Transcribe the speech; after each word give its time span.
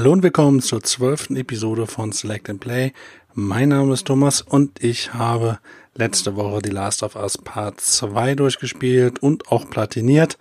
Hallo 0.00 0.12
und 0.12 0.22
willkommen 0.22 0.62
zur 0.62 0.82
zwölften 0.82 1.36
Episode 1.36 1.86
von 1.86 2.10
Select 2.10 2.48
and 2.48 2.58
Play. 2.58 2.94
Mein 3.34 3.68
Name 3.68 3.92
ist 3.92 4.06
Thomas 4.06 4.40
und 4.40 4.82
ich 4.82 5.12
habe 5.12 5.58
letzte 5.94 6.36
Woche 6.36 6.62
die 6.62 6.70
Last 6.70 7.02
of 7.02 7.16
Us 7.16 7.36
Part 7.36 7.82
2 7.82 8.34
durchgespielt 8.34 9.22
und 9.22 9.52
auch 9.52 9.68
platiniert. 9.68 10.38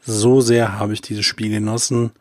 So 0.00 0.40
sehr 0.40 0.78
habe 0.78 0.94
ich 0.94 1.02
dieses 1.02 1.26
Spiel 1.26 1.50
genossen 1.50 2.12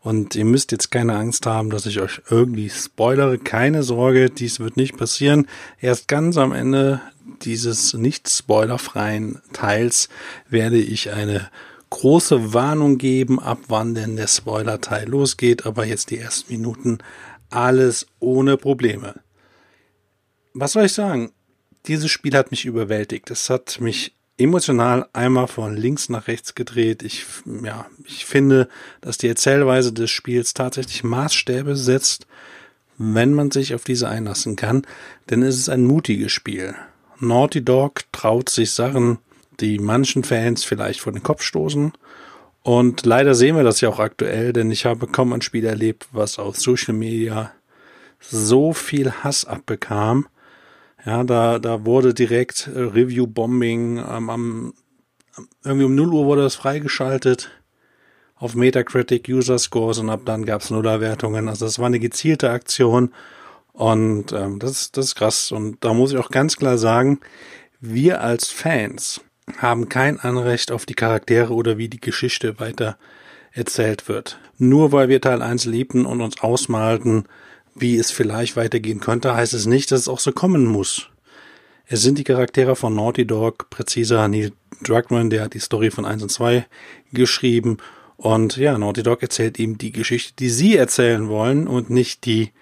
und 0.00 0.34
ihr 0.34 0.44
müsst 0.44 0.72
jetzt 0.72 0.90
keine 0.90 1.14
Angst 1.14 1.46
haben, 1.46 1.70
dass 1.70 1.86
ich 1.86 2.00
euch 2.00 2.20
irgendwie 2.28 2.70
spoilere. 2.70 3.38
Keine 3.38 3.84
Sorge, 3.84 4.28
dies 4.28 4.58
wird 4.58 4.76
nicht 4.76 4.96
passieren. 4.96 5.46
Erst 5.80 6.08
ganz 6.08 6.38
am 6.38 6.50
Ende 6.50 7.00
dieses 7.42 7.94
nicht 7.94 8.28
spoilerfreien 8.28 9.40
Teils 9.52 10.08
werde 10.48 10.78
ich 10.78 11.12
eine 11.12 11.48
große 11.92 12.54
Warnung 12.54 12.96
geben, 12.96 13.38
ab 13.38 13.58
wann 13.68 13.94
denn 13.94 14.16
der 14.16 14.26
Spoiler-Teil 14.26 15.08
losgeht, 15.08 15.66
aber 15.66 15.84
jetzt 15.84 16.10
die 16.10 16.18
ersten 16.18 16.50
Minuten 16.50 16.98
alles 17.50 18.06
ohne 18.18 18.56
Probleme. 18.56 19.20
Was 20.54 20.72
soll 20.72 20.86
ich 20.86 20.94
sagen? 20.94 21.32
Dieses 21.86 22.10
Spiel 22.10 22.34
hat 22.34 22.50
mich 22.50 22.64
überwältigt. 22.64 23.30
Es 23.30 23.50
hat 23.50 23.78
mich 23.80 24.14
emotional 24.38 25.06
einmal 25.12 25.48
von 25.48 25.76
links 25.76 26.08
nach 26.08 26.28
rechts 26.28 26.54
gedreht. 26.54 27.02
Ich, 27.02 27.26
ja, 27.62 27.86
ich 28.06 28.24
finde, 28.24 28.68
dass 29.02 29.18
die 29.18 29.28
Erzählweise 29.28 29.92
des 29.92 30.10
Spiels 30.10 30.54
tatsächlich 30.54 31.04
Maßstäbe 31.04 31.76
setzt, 31.76 32.26
wenn 32.96 33.34
man 33.34 33.50
sich 33.50 33.74
auf 33.74 33.84
diese 33.84 34.08
einlassen 34.08 34.56
kann, 34.56 34.86
denn 35.28 35.42
es 35.42 35.58
ist 35.58 35.68
ein 35.68 35.84
mutiges 35.84 36.32
Spiel. 36.32 36.74
Naughty 37.20 37.62
Dog 37.62 38.04
traut 38.12 38.48
sich 38.48 38.70
Sachen, 38.70 39.18
die 39.60 39.78
manchen 39.78 40.24
Fans 40.24 40.64
vielleicht 40.64 41.00
vor 41.00 41.12
den 41.12 41.22
Kopf 41.22 41.42
stoßen. 41.42 41.92
Und 42.62 43.04
leider 43.04 43.34
sehen 43.34 43.56
wir 43.56 43.64
das 43.64 43.80
ja 43.80 43.88
auch 43.88 43.98
aktuell, 43.98 44.52
denn 44.52 44.70
ich 44.70 44.84
habe 44.84 45.06
kaum 45.08 45.32
ein 45.32 45.42
Spiel 45.42 45.64
erlebt, 45.64 46.08
was 46.12 46.38
auf 46.38 46.56
Social 46.56 46.94
Media 46.94 47.52
so 48.20 48.72
viel 48.72 49.10
Hass 49.10 49.44
abbekam. 49.44 50.28
Ja, 51.04 51.24
da, 51.24 51.58
da 51.58 51.84
wurde 51.84 52.14
direkt 52.14 52.68
äh, 52.72 52.78
Review-Bombing 52.78 53.98
ähm, 53.98 54.30
am, 54.30 54.74
irgendwie 55.64 55.86
um 55.86 55.94
0 55.96 56.12
Uhr 56.12 56.26
wurde 56.26 56.42
das 56.42 56.54
freigeschaltet 56.54 57.50
auf 58.36 58.54
Metacritic 58.54 59.28
User 59.28 59.58
Scores 59.58 59.98
und 59.98 60.10
ab 60.10 60.22
dann 60.24 60.44
gab's 60.44 60.70
Nullerwertungen. 60.70 61.48
Also 61.48 61.64
das 61.64 61.78
war 61.78 61.86
eine 61.86 61.98
gezielte 61.98 62.50
Aktion 62.50 63.12
und 63.72 64.32
ähm, 64.32 64.58
das, 64.58 64.92
das 64.92 65.06
ist 65.06 65.14
krass. 65.14 65.52
Und 65.52 65.84
da 65.84 65.94
muss 65.94 66.12
ich 66.12 66.18
auch 66.18 66.30
ganz 66.30 66.56
klar 66.56 66.78
sagen, 66.78 67.20
wir 67.80 68.20
als 68.20 68.50
Fans 68.50 69.20
haben 69.58 69.88
kein 69.88 70.18
Anrecht 70.18 70.72
auf 70.72 70.86
die 70.86 70.94
Charaktere 70.94 71.52
oder 71.52 71.78
wie 71.78 71.88
die 71.88 72.00
Geschichte 72.00 72.58
weiter 72.58 72.96
erzählt 73.52 74.08
wird. 74.08 74.38
Nur 74.58 74.92
weil 74.92 75.08
wir 75.08 75.20
Teil 75.20 75.42
1 75.42 75.66
liebten 75.66 76.06
und 76.06 76.20
uns 76.20 76.40
ausmalten, 76.40 77.24
wie 77.74 77.96
es 77.96 78.10
vielleicht 78.10 78.56
weitergehen 78.56 79.00
könnte, 79.00 79.34
heißt 79.34 79.54
es 79.54 79.66
nicht, 79.66 79.90
dass 79.90 80.00
es 80.00 80.08
auch 80.08 80.20
so 80.20 80.32
kommen 80.32 80.66
muss. 80.66 81.08
Es 81.86 82.02
sind 82.02 82.18
die 82.18 82.24
Charaktere 82.24 82.76
von 82.76 82.94
Naughty 82.94 83.26
Dog, 83.26 83.68
präziser 83.70 84.26
Neil 84.28 84.52
Druckmann, 84.82 85.30
der 85.30 85.42
hat 85.42 85.54
die 85.54 85.60
Story 85.60 85.90
von 85.90 86.04
1 86.04 86.22
und 86.22 86.30
2 86.30 86.66
geschrieben. 87.12 87.78
Und 88.16 88.56
ja, 88.56 88.78
Naughty 88.78 89.02
Dog 89.02 89.22
erzählt 89.22 89.58
ihm 89.58 89.78
die 89.78 89.92
Geschichte, 89.92 90.34
die 90.38 90.50
sie 90.50 90.76
erzählen 90.76 91.28
wollen 91.28 91.66
und 91.66 91.90
nicht 91.90 92.24
die, 92.24 92.52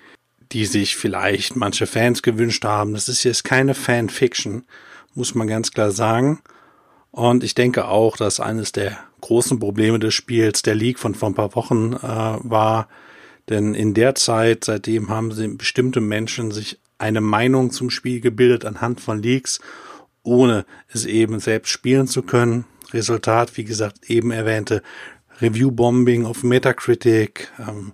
die 0.52 0.66
sich 0.66 0.96
vielleicht 0.96 1.56
manche 1.56 1.86
Fans 1.86 2.22
gewünscht 2.22 2.64
haben. 2.64 2.94
Das 2.94 3.08
ist 3.08 3.24
jetzt 3.24 3.44
keine 3.44 3.74
Fanfiction, 3.74 4.64
muss 5.14 5.34
man 5.34 5.46
ganz 5.46 5.70
klar 5.70 5.90
sagen. 5.90 6.40
Und 7.10 7.42
ich 7.42 7.54
denke 7.54 7.88
auch, 7.88 8.16
dass 8.16 8.40
eines 8.40 8.72
der 8.72 8.98
großen 9.20 9.58
Probleme 9.58 9.98
des 9.98 10.14
Spiels 10.14 10.62
der 10.62 10.74
League 10.74 10.98
von 10.98 11.14
vor 11.14 11.28
ein 11.28 11.34
paar 11.34 11.54
Wochen 11.54 11.94
äh, 11.94 11.98
war. 12.02 12.88
Denn 13.48 13.74
in 13.74 13.94
der 13.94 14.14
Zeit, 14.14 14.64
seitdem 14.64 15.08
haben 15.08 15.32
sie 15.32 15.48
bestimmte 15.48 16.00
Menschen 16.00 16.52
sich 16.52 16.78
eine 16.98 17.20
Meinung 17.20 17.70
zum 17.70 17.90
Spiel 17.90 18.20
gebildet 18.20 18.64
anhand 18.64 19.00
von 19.00 19.22
Leaks, 19.22 19.60
ohne 20.22 20.64
es 20.88 21.06
eben 21.06 21.40
selbst 21.40 21.70
spielen 21.70 22.06
zu 22.06 22.22
können. 22.22 22.64
Resultat, 22.92 23.56
wie 23.56 23.64
gesagt, 23.64 24.08
eben 24.08 24.30
erwähnte 24.30 24.82
Review-Bombing 25.40 26.26
auf 26.26 26.42
Metacritic, 26.42 27.50
ähm, 27.58 27.92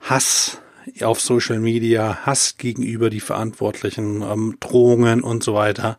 Hass 0.00 0.58
auf 1.00 1.20
Social 1.20 1.60
Media, 1.60 2.26
Hass 2.26 2.56
gegenüber 2.58 3.08
die 3.08 3.20
Verantwortlichen, 3.20 4.22
ähm, 4.22 4.56
Drohungen 4.60 5.22
und 5.22 5.42
so 5.42 5.54
weiter. 5.54 5.98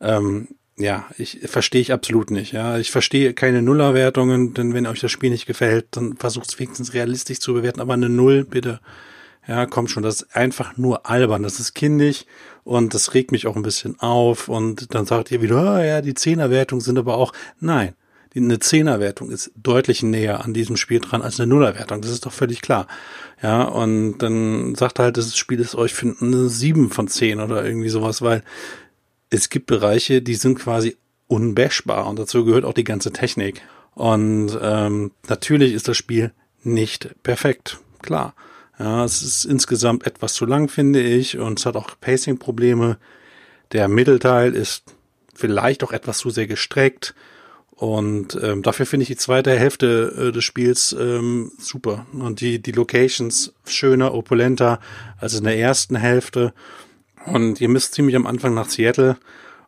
Ähm, 0.00 0.48
ja, 0.76 1.06
ich 1.18 1.40
verstehe 1.44 1.80
ich 1.80 1.92
absolut 1.92 2.30
nicht. 2.30 2.52
Ja, 2.52 2.78
ich 2.78 2.90
verstehe 2.90 3.32
keine 3.32 3.62
Nullerwertungen, 3.62 4.54
denn 4.54 4.74
wenn 4.74 4.86
euch 4.86 5.00
das 5.00 5.12
Spiel 5.12 5.30
nicht 5.30 5.46
gefällt, 5.46 5.86
dann 5.92 6.16
versucht 6.16 6.48
es 6.48 6.58
wenigstens 6.58 6.94
realistisch 6.94 7.38
zu 7.38 7.54
bewerten. 7.54 7.80
Aber 7.80 7.94
eine 7.94 8.08
Null, 8.08 8.44
bitte. 8.44 8.80
Ja, 9.46 9.66
kommt 9.66 9.90
schon. 9.90 10.02
Das 10.02 10.22
ist 10.22 10.36
einfach 10.36 10.76
nur 10.76 11.08
albern. 11.08 11.42
Das 11.42 11.60
ist 11.60 11.74
kindisch 11.74 12.24
und 12.64 12.94
das 12.94 13.14
regt 13.14 13.30
mich 13.30 13.46
auch 13.46 13.56
ein 13.56 13.62
bisschen 13.62 14.00
auf. 14.00 14.48
Und 14.48 14.94
dann 14.94 15.06
sagt 15.06 15.30
ihr 15.30 15.42
wieder, 15.42 15.76
oh, 15.76 15.78
ja, 15.78 16.00
die 16.00 16.14
Zehnerwertungen 16.14 16.80
sind 16.80 16.98
aber 16.98 17.18
auch. 17.18 17.32
Nein, 17.60 17.94
eine 18.34 18.58
Zehnerwertung 18.58 19.30
ist 19.30 19.52
deutlich 19.54 20.02
näher 20.02 20.44
an 20.44 20.54
diesem 20.54 20.76
Spiel 20.76 20.98
dran 21.00 21.22
als 21.22 21.38
eine 21.38 21.46
Nullerwertung. 21.46 22.00
Das 22.00 22.10
ist 22.10 22.26
doch 22.26 22.32
völlig 22.32 22.62
klar. 22.62 22.88
Ja, 23.42 23.62
und 23.62 24.18
dann 24.18 24.74
sagt 24.74 24.98
halt, 24.98 25.16
das 25.16 25.36
Spiel 25.36 25.60
ist 25.60 25.74
euch 25.74 25.94
für 25.94 26.16
eine 26.20 26.48
sieben 26.48 26.90
von 26.90 27.06
zehn 27.06 27.40
oder 27.40 27.64
irgendwie 27.64 27.90
sowas, 27.90 28.22
weil 28.22 28.42
es 29.34 29.50
gibt 29.50 29.66
Bereiche, 29.66 30.22
die 30.22 30.34
sind 30.34 30.58
quasi 30.58 30.96
unbashbar 31.26 32.06
und 32.06 32.18
dazu 32.18 32.44
gehört 32.44 32.64
auch 32.64 32.74
die 32.74 32.84
ganze 32.84 33.12
Technik. 33.12 33.62
Und 33.94 34.58
ähm, 34.60 35.12
natürlich 35.28 35.72
ist 35.72 35.88
das 35.88 35.96
Spiel 35.96 36.32
nicht 36.62 37.14
perfekt, 37.22 37.78
klar. 38.02 38.34
Ja, 38.78 39.04
es 39.04 39.22
ist 39.22 39.44
insgesamt 39.44 40.06
etwas 40.06 40.34
zu 40.34 40.46
lang, 40.46 40.68
finde 40.68 41.00
ich, 41.00 41.38
und 41.38 41.60
es 41.60 41.66
hat 41.66 41.76
auch 41.76 41.90
Pacing-Probleme. 42.00 42.98
Der 43.72 43.88
Mittelteil 43.88 44.54
ist 44.54 44.84
vielleicht 45.32 45.84
auch 45.84 45.92
etwas 45.92 46.18
zu 46.18 46.30
sehr 46.30 46.46
gestreckt. 46.46 47.14
Und 47.70 48.38
ähm, 48.40 48.62
dafür 48.62 48.86
finde 48.86 49.02
ich 49.02 49.08
die 49.08 49.16
zweite 49.16 49.56
Hälfte 49.58 50.28
äh, 50.28 50.32
des 50.32 50.44
Spiels 50.44 50.94
ähm, 50.98 51.52
super. 51.58 52.06
Und 52.12 52.40
die, 52.40 52.60
die 52.60 52.72
Locations 52.72 53.52
schöner, 53.64 54.14
opulenter 54.14 54.80
als 55.18 55.34
in 55.34 55.44
der 55.44 55.58
ersten 55.58 55.96
Hälfte. 55.96 56.52
Und 57.26 57.60
ihr 57.60 57.68
müsst 57.68 57.94
ziemlich 57.94 58.16
am 58.16 58.26
Anfang 58.26 58.54
nach 58.54 58.68
Seattle. 58.68 59.16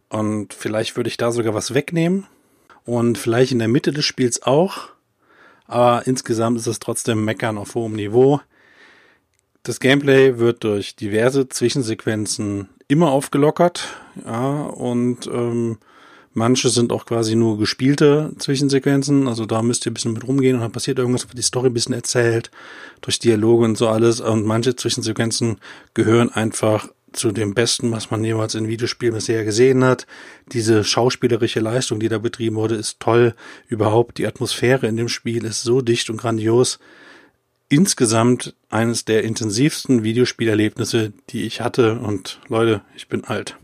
Und 0.09 0.55
vielleicht 0.55 0.97
würde 0.97 1.09
ich 1.09 1.17
da 1.17 1.33
sogar 1.33 1.55
was 1.55 1.75
wegnehmen. 1.75 2.27
Und 2.85 3.19
vielleicht 3.19 3.53
in 3.53 3.59
der 3.59 3.69
Mitte 3.69 3.93
des 3.93 4.05
Spiels 4.05 4.43
auch. 4.43 4.89
Aber 5.67 6.07
insgesamt 6.07 6.59
ist 6.59 6.67
es 6.67 6.79
trotzdem 6.79 7.25
Meckern 7.25 7.59
auf 7.59 7.75
hohem 7.75 7.95
Niveau. 7.95 8.41
Das 9.63 9.81
Gameplay 9.81 10.39
wird 10.39 10.63
durch 10.63 10.95
diverse 10.95 11.49
Zwischensequenzen 11.49 12.69
immer 12.89 13.11
aufgelockert, 13.11 13.89
ja, 14.25 14.63
und 14.63 15.27
ähm, 15.27 15.79
manche 16.33 16.69
sind 16.69 16.93
auch 16.93 17.05
quasi 17.05 17.35
nur 17.35 17.59
gespielte 17.59 18.33
Zwischensequenzen, 18.39 19.27
also 19.27 19.45
da 19.45 19.63
müsst 19.63 19.85
ihr 19.85 19.91
ein 19.91 19.95
bisschen 19.95 20.13
mit 20.13 20.27
rumgehen 20.27 20.55
und 20.57 20.63
dann 20.63 20.73
passiert 20.73 20.99
irgendwas, 20.99 21.27
wird 21.29 21.39
die 21.39 21.43
Story 21.43 21.67
ein 21.69 21.75
bisschen 21.75 21.95
erzählt, 21.95 22.51
durch 23.01 23.19
Dialoge 23.19 23.65
und 23.65 23.77
so 23.77 23.89
alles, 23.89 24.21
und 24.21 24.47
manche 24.47 24.77
Zwischensequenzen 24.77 25.59
gehören 25.95 26.31
einfach 26.31 26.89
zu 27.17 27.33
dem 27.33 27.55
Besten, 27.55 27.91
was 27.93 28.11
man 28.11 28.23
jemals 28.23 28.55
in 28.55 28.69
Videospielen 28.69 29.15
bisher 29.15 29.45
gesehen 29.45 29.85
hat. 29.85 30.07
Diese 30.53 30.85
schauspielerische 30.85 31.61
Leistung, 31.61 32.01
die 32.01 32.09
da 32.09 32.19
betrieben 32.19 32.57
wurde, 32.57 32.77
ist 32.77 33.01
toll. 33.01 33.35
Überhaupt 33.69 34.19
die 34.19 34.27
Atmosphäre 34.27 34.87
in 34.87 34.97
dem 34.97 35.09
Spiel 35.09 35.45
ist 35.45 35.63
so 35.63 35.81
dicht 35.81 36.11
und 36.11 36.19
grandios. 36.19 36.79
Insgesamt 37.69 38.55
eines 38.71 39.05
der 39.05 39.25
intensivsten 39.25 40.05
Videospielerlebnisse, 40.05 41.13
die 41.31 41.43
ich 41.43 41.61
hatte. 41.61 41.99
Und 41.99 42.41
Leute, 42.49 42.83
ich 42.95 43.09
bin 43.09 43.25
alt. 43.25 43.57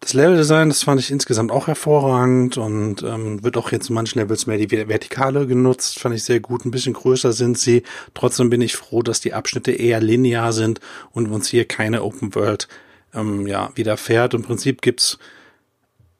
Das 0.00 0.14
Leveldesign, 0.14 0.68
das 0.68 0.84
fand 0.84 1.00
ich 1.00 1.10
insgesamt 1.10 1.50
auch 1.50 1.66
hervorragend 1.66 2.56
und 2.56 3.02
ähm, 3.02 3.42
wird 3.42 3.56
auch 3.56 3.72
jetzt 3.72 3.88
in 3.88 3.94
manchen 3.96 4.20
Levels 4.20 4.46
mehr 4.46 4.56
die 4.56 4.70
Vertikale 4.70 5.46
genutzt, 5.46 5.98
fand 5.98 6.14
ich 6.14 6.22
sehr 6.22 6.38
gut. 6.38 6.64
Ein 6.64 6.70
bisschen 6.70 6.92
größer 6.92 7.32
sind 7.32 7.58
sie. 7.58 7.82
Trotzdem 8.14 8.48
bin 8.48 8.62
ich 8.62 8.76
froh, 8.76 9.02
dass 9.02 9.20
die 9.20 9.34
Abschnitte 9.34 9.72
eher 9.72 10.00
linear 10.00 10.52
sind 10.52 10.80
und 11.10 11.26
uns 11.26 11.48
hier 11.48 11.64
keine 11.66 12.04
Open 12.04 12.34
World 12.36 12.68
ähm, 13.12 13.46
ja, 13.48 13.70
widerfährt. 13.74 14.34
Im 14.34 14.42
Prinzip 14.42 14.82
gibt's 14.82 15.18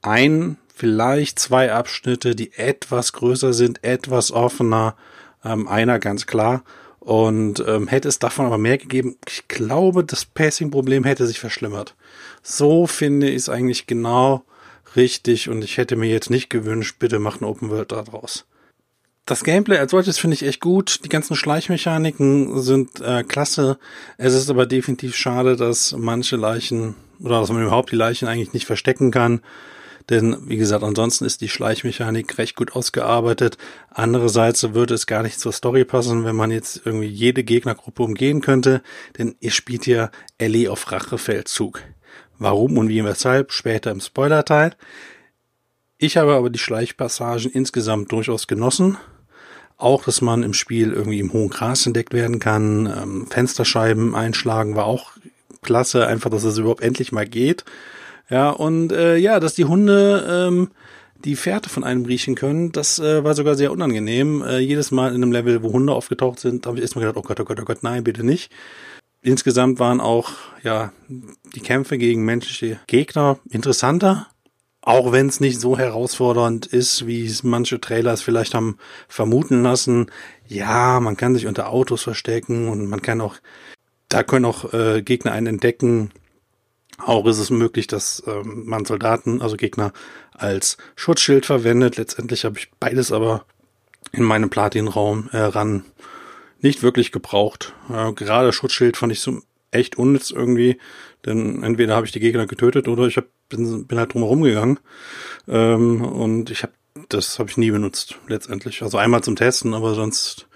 ein, 0.02 0.58
vielleicht 0.74 1.38
zwei 1.38 1.72
Abschnitte, 1.72 2.34
die 2.34 2.52
etwas 2.54 3.12
größer 3.12 3.52
sind, 3.52 3.84
etwas 3.84 4.32
offener. 4.32 4.96
Ähm, 5.44 5.68
einer 5.68 6.00
ganz 6.00 6.26
klar. 6.26 6.64
Und 7.00 7.64
ähm, 7.66 7.88
hätte 7.88 8.08
es 8.08 8.18
davon 8.18 8.46
aber 8.46 8.58
mehr 8.58 8.78
gegeben, 8.78 9.16
ich 9.26 9.48
glaube, 9.48 10.04
das 10.04 10.24
Pacing-Problem 10.24 11.04
hätte 11.04 11.26
sich 11.26 11.40
verschlimmert. 11.40 11.94
So 12.42 12.86
finde 12.86 13.28
ich 13.28 13.36
es 13.36 13.48
eigentlich 13.48 13.86
genau 13.86 14.44
richtig 14.96 15.48
und 15.48 15.62
ich 15.62 15.76
hätte 15.76 15.96
mir 15.96 16.10
jetzt 16.10 16.30
nicht 16.30 16.50
gewünscht, 16.50 16.96
bitte 16.98 17.18
macht 17.18 17.40
eine 17.40 17.50
Open 17.50 17.70
World 17.70 17.92
daraus. 17.92 18.46
Das 19.26 19.44
Gameplay 19.44 19.76
als 19.76 19.90
solches 19.90 20.18
finde 20.18 20.34
ich 20.34 20.42
echt 20.42 20.60
gut. 20.60 21.00
Die 21.04 21.10
ganzen 21.10 21.36
Schleichmechaniken 21.36 22.62
sind 22.62 23.00
äh, 23.02 23.22
klasse. 23.22 23.78
Es 24.16 24.32
ist 24.32 24.48
aber 24.48 24.64
definitiv 24.64 25.16
schade, 25.16 25.54
dass 25.56 25.92
manche 25.92 26.36
Leichen 26.36 26.94
oder 27.20 27.40
dass 27.40 27.50
man 27.50 27.62
überhaupt 27.62 27.92
die 27.92 27.96
Leichen 27.96 28.26
eigentlich 28.26 28.54
nicht 28.54 28.64
verstecken 28.64 29.10
kann. 29.10 29.42
Denn, 30.10 30.36
wie 30.46 30.56
gesagt, 30.56 30.82
ansonsten 30.82 31.26
ist 31.26 31.42
die 31.42 31.48
Schleichmechanik 31.48 32.38
recht 32.38 32.56
gut 32.56 32.72
ausgearbeitet. 32.72 33.58
Andererseits 33.90 34.72
würde 34.72 34.94
es 34.94 35.06
gar 35.06 35.22
nicht 35.22 35.38
zur 35.38 35.52
Story 35.52 35.84
passen, 35.84 36.24
wenn 36.24 36.36
man 36.36 36.50
jetzt 36.50 36.82
irgendwie 36.84 37.08
jede 37.08 37.44
Gegnergruppe 37.44 38.02
umgehen 38.02 38.40
könnte, 38.40 38.82
denn 39.18 39.36
ihr 39.40 39.50
spielt 39.50 39.86
ja 39.86 40.10
Ellie 40.38 40.70
auf 40.70 40.90
Rachefeldzug. 40.90 41.82
Warum 42.38 42.78
und 42.78 42.88
wie 42.88 43.00
und 43.00 43.06
weshalb 43.06 43.52
später 43.52 43.90
im 43.90 44.00
Spoilerteil. 44.00 44.74
Ich 45.98 46.16
habe 46.16 46.34
aber 46.34 46.48
die 46.48 46.60
Schleichpassagen 46.60 47.50
insgesamt 47.50 48.12
durchaus 48.12 48.46
genossen. 48.46 48.96
Auch, 49.76 50.04
dass 50.04 50.20
man 50.20 50.42
im 50.42 50.54
Spiel 50.54 50.92
irgendwie 50.92 51.18
im 51.18 51.32
hohen 51.32 51.50
Gras 51.50 51.86
entdeckt 51.86 52.14
werden 52.14 52.38
kann. 52.38 52.86
Ähm, 52.86 53.26
Fensterscheiben 53.28 54.14
einschlagen 54.14 54.76
war 54.76 54.86
auch 54.86 55.12
klasse. 55.62 56.06
Einfach, 56.06 56.30
dass 56.30 56.44
es 56.44 56.58
überhaupt 56.58 56.82
endlich 56.82 57.12
mal 57.12 57.26
geht. 57.26 57.64
Ja, 58.30 58.50
und 58.50 58.92
äh, 58.92 59.16
ja, 59.16 59.40
dass 59.40 59.54
die 59.54 59.64
Hunde 59.64 60.48
ähm, 60.48 60.70
die 61.24 61.36
Fährte 61.36 61.68
von 61.68 61.82
einem 61.82 62.04
riechen 62.04 62.34
können, 62.34 62.72
das 62.72 62.98
äh, 62.98 63.24
war 63.24 63.34
sogar 63.34 63.54
sehr 63.54 63.72
unangenehm. 63.72 64.42
Äh, 64.42 64.58
jedes 64.58 64.90
Mal 64.90 65.14
in 65.14 65.22
einem 65.22 65.32
Level, 65.32 65.62
wo 65.62 65.72
Hunde 65.72 65.92
aufgetaucht 65.92 66.38
sind, 66.38 66.66
habe 66.66 66.76
ich 66.76 66.82
erstmal 66.82 67.04
gedacht, 67.04 67.16
oh 67.16 67.26
Gott, 67.26 67.40
oh 67.40 67.44
Gott, 67.44 67.60
oh 67.60 67.64
Gott, 67.64 67.82
nein, 67.82 68.04
bitte 68.04 68.24
nicht. 68.24 68.52
Insgesamt 69.20 69.80
waren 69.80 70.00
auch 70.00 70.30
ja 70.62 70.92
die 71.08 71.60
Kämpfe 71.60 71.98
gegen 71.98 72.24
menschliche 72.24 72.78
Gegner 72.86 73.38
interessanter, 73.50 74.28
auch 74.80 75.10
wenn 75.10 75.26
es 75.26 75.40
nicht 75.40 75.60
so 75.60 75.76
herausfordernd 75.76 76.66
ist, 76.66 77.06
wie 77.06 77.26
es 77.26 77.42
manche 77.42 77.80
Trailers 77.80 78.22
vielleicht 78.22 78.54
haben 78.54 78.78
vermuten 79.08 79.62
lassen. 79.64 80.06
Ja, 80.46 81.00
man 81.00 81.16
kann 81.16 81.34
sich 81.34 81.48
unter 81.48 81.70
Autos 81.70 82.02
verstecken 82.02 82.68
und 82.68 82.86
man 82.86 83.02
kann 83.02 83.20
auch, 83.20 83.36
da 84.08 84.22
können 84.22 84.44
auch 84.44 84.72
äh, 84.72 85.02
Gegner 85.02 85.32
einen 85.32 85.48
entdecken. 85.48 86.10
Auch 86.98 87.26
ist 87.26 87.38
es 87.38 87.50
möglich, 87.50 87.86
dass 87.86 88.22
ähm, 88.26 88.64
man 88.66 88.84
Soldaten, 88.84 89.40
also 89.40 89.56
Gegner, 89.56 89.92
als 90.32 90.76
Schutzschild 90.96 91.46
verwendet. 91.46 91.96
Letztendlich 91.96 92.44
habe 92.44 92.58
ich 92.58 92.70
beides 92.80 93.12
aber 93.12 93.44
in 94.12 94.24
meinem 94.24 94.50
Platin-Raum 94.50 95.28
äh, 95.32 95.38
ran 95.38 95.84
nicht 96.60 96.82
wirklich 96.82 97.12
gebraucht. 97.12 97.74
Äh, 97.88 98.12
gerade 98.12 98.52
Schutzschild 98.52 98.96
fand 98.96 99.12
ich 99.12 99.20
so 99.20 99.40
echt 99.70 99.96
unnütz 99.96 100.30
irgendwie, 100.30 100.78
denn 101.24 101.62
entweder 101.62 101.94
habe 101.94 102.06
ich 102.06 102.12
die 102.12 102.20
Gegner 102.20 102.46
getötet 102.46 102.88
oder 102.88 103.06
ich 103.06 103.16
hab, 103.16 103.26
bin, 103.48 103.86
bin 103.86 103.98
halt 103.98 104.14
drumherum 104.14 104.42
gegangen 104.42 104.78
ähm, 105.46 106.02
und 106.02 106.50
ich 106.50 106.62
habe 106.62 106.72
das 107.08 107.38
habe 107.38 107.48
ich 107.48 107.56
nie 107.56 107.70
benutzt 107.70 108.18
letztendlich. 108.26 108.82
Also 108.82 108.98
einmal 108.98 109.22
zum 109.22 109.36
Testen, 109.36 109.72
aber 109.72 109.94
sonst 109.94 110.47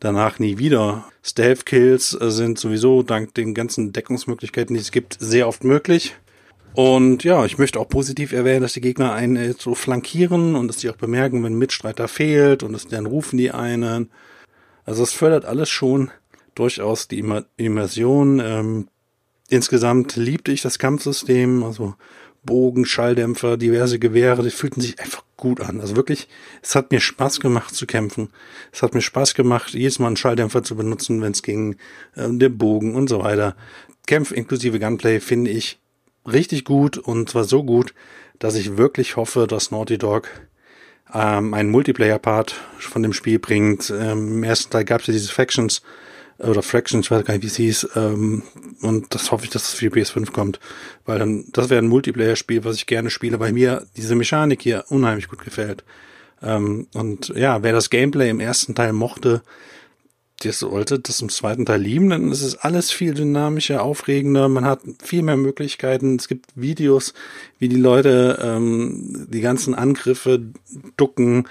danach 0.00 0.38
nie 0.38 0.58
wieder. 0.58 1.04
Stealth 1.22 1.66
Kills 1.66 2.18
äh, 2.20 2.30
sind 2.30 2.58
sowieso 2.58 3.02
dank 3.02 3.34
den 3.34 3.54
ganzen 3.54 3.92
Deckungsmöglichkeiten, 3.92 4.74
die 4.74 4.80
es 4.80 4.90
gibt, 4.90 5.16
sehr 5.20 5.46
oft 5.46 5.62
möglich. 5.62 6.16
Und 6.74 7.24
ja, 7.24 7.44
ich 7.44 7.58
möchte 7.58 7.80
auch 7.80 7.88
positiv 7.88 8.32
erwähnen, 8.32 8.62
dass 8.62 8.72
die 8.72 8.80
Gegner 8.80 9.12
einen 9.12 9.54
so 9.54 9.74
flankieren 9.74 10.54
und 10.54 10.68
dass 10.68 10.78
die 10.78 10.90
auch 10.90 10.96
bemerken, 10.96 11.42
wenn 11.42 11.54
ein 11.54 11.58
Mitstreiter 11.58 12.08
fehlt 12.08 12.62
und 12.62 12.72
dass 12.72 12.86
dann 12.86 13.06
rufen 13.06 13.38
die 13.38 13.50
einen. 13.50 14.10
Also 14.84 15.02
es 15.02 15.12
fördert 15.12 15.44
alles 15.44 15.68
schon 15.68 16.10
durchaus 16.54 17.08
die 17.08 17.24
Immersion. 17.56 18.40
Ähm, 18.40 18.88
insgesamt 19.48 20.16
liebte 20.16 20.52
ich 20.52 20.62
das 20.62 20.78
Kampfsystem, 20.78 21.64
also 21.64 21.94
Bogen, 22.42 22.84
Schalldämpfer, 22.86 23.56
diverse 23.56 23.98
Gewehre, 23.98 24.42
die 24.42 24.50
fühlten 24.50 24.80
sich 24.80 24.98
einfach 24.98 25.24
gut 25.36 25.60
an. 25.60 25.80
Also 25.80 25.96
wirklich, 25.96 26.28
es 26.62 26.74
hat 26.74 26.90
mir 26.90 27.00
Spaß 27.00 27.40
gemacht 27.40 27.74
zu 27.74 27.86
kämpfen. 27.86 28.30
Es 28.72 28.82
hat 28.82 28.94
mir 28.94 29.02
Spaß 29.02 29.34
gemacht, 29.34 29.72
jedes 29.74 29.98
Mal 29.98 30.08
einen 30.08 30.16
Schalldämpfer 30.16 30.62
zu 30.62 30.76
benutzen, 30.76 31.20
wenn 31.20 31.32
es 31.32 31.42
ging, 31.42 31.76
äh, 32.14 32.28
der 32.30 32.48
Bogen 32.48 32.94
und 32.94 33.08
so 33.08 33.20
weiter. 33.22 33.56
Kämpfe 34.06 34.34
inklusive 34.34 34.78
Gunplay 34.78 35.20
finde 35.20 35.50
ich 35.50 35.78
richtig 36.26 36.64
gut 36.64 36.98
und 36.98 37.28
zwar 37.28 37.44
so 37.44 37.62
gut, 37.62 37.94
dass 38.38 38.54
ich 38.54 38.76
wirklich 38.76 39.16
hoffe, 39.16 39.46
dass 39.46 39.70
Naughty 39.70 39.98
Dog 39.98 40.28
ähm, 41.12 41.54
einen 41.54 41.70
Multiplayer-Part 41.70 42.54
von 42.78 43.02
dem 43.02 43.12
Spiel 43.12 43.38
bringt. 43.38 43.90
Ähm, 43.90 44.36
Im 44.36 44.44
ersten 44.44 44.70
Teil 44.70 44.84
gab 44.84 45.00
es 45.00 45.08
ja 45.08 45.12
diese 45.12 45.32
Factions 45.32 45.82
oder 46.42 46.62
Fractions, 46.62 47.06
ich 47.06 47.10
weiß 47.10 47.24
gar 47.24 47.34
nicht, 47.34 47.42
wie 47.42 47.48
es 47.48 47.56
hieß. 47.56 47.88
Ähm, 47.96 48.42
und 48.82 49.14
das 49.14 49.30
hoffe 49.30 49.44
ich, 49.44 49.50
dass 49.50 49.68
es 49.68 49.74
für 49.74 49.88
PS5 49.88 50.32
kommt. 50.32 50.60
Weil 51.04 51.18
dann, 51.18 51.44
das 51.52 51.70
wäre 51.70 51.82
ein 51.82 51.88
Multiplayer-Spiel, 51.88 52.64
was 52.64 52.76
ich 52.76 52.86
gerne 52.86 53.10
spiele, 53.10 53.40
weil 53.40 53.52
mir 53.52 53.86
diese 53.96 54.14
Mechanik 54.14 54.62
hier 54.62 54.84
unheimlich 54.88 55.28
gut 55.28 55.44
gefällt. 55.44 55.84
Ähm, 56.42 56.86
und 56.94 57.28
ja, 57.28 57.62
wer 57.62 57.72
das 57.72 57.90
Gameplay 57.90 58.30
im 58.30 58.40
ersten 58.40 58.74
Teil 58.74 58.92
mochte, 58.92 59.42
der 60.42 60.52
sollte 60.52 60.98
das 60.98 61.20
im 61.20 61.28
zweiten 61.28 61.66
Teil 61.66 61.82
lieben, 61.82 62.32
ist 62.32 62.42
es 62.42 62.56
alles 62.56 62.90
viel 62.90 63.12
dynamischer, 63.12 63.82
aufregender, 63.82 64.48
man 64.48 64.64
hat 64.64 64.80
viel 65.02 65.22
mehr 65.22 65.36
Möglichkeiten. 65.36 66.16
Es 66.16 66.28
gibt 66.28 66.46
Videos, 66.54 67.12
wie 67.58 67.68
die 67.68 67.76
Leute 67.76 68.38
ähm, 68.42 69.26
die 69.30 69.42
ganzen 69.42 69.74
Angriffe 69.74 70.40
ducken 70.96 71.46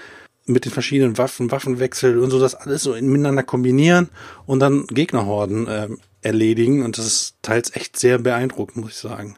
mit 0.52 0.64
den 0.64 0.72
verschiedenen 0.72 1.18
Waffen, 1.18 1.50
Waffenwechsel 1.50 2.18
und 2.18 2.30
so, 2.30 2.38
das 2.40 2.54
alles 2.54 2.82
so 2.82 2.92
miteinander 2.92 3.42
kombinieren 3.42 4.08
und 4.46 4.60
dann 4.60 4.86
Gegnerhorden 4.86 5.66
äh, 5.66 5.88
erledigen. 6.22 6.84
Und 6.84 6.98
das 6.98 7.06
ist 7.06 7.34
teils 7.42 7.74
echt 7.74 7.98
sehr 7.98 8.18
beeindruckend, 8.18 8.84
muss 8.84 8.92
ich 8.92 8.98
sagen. 8.98 9.36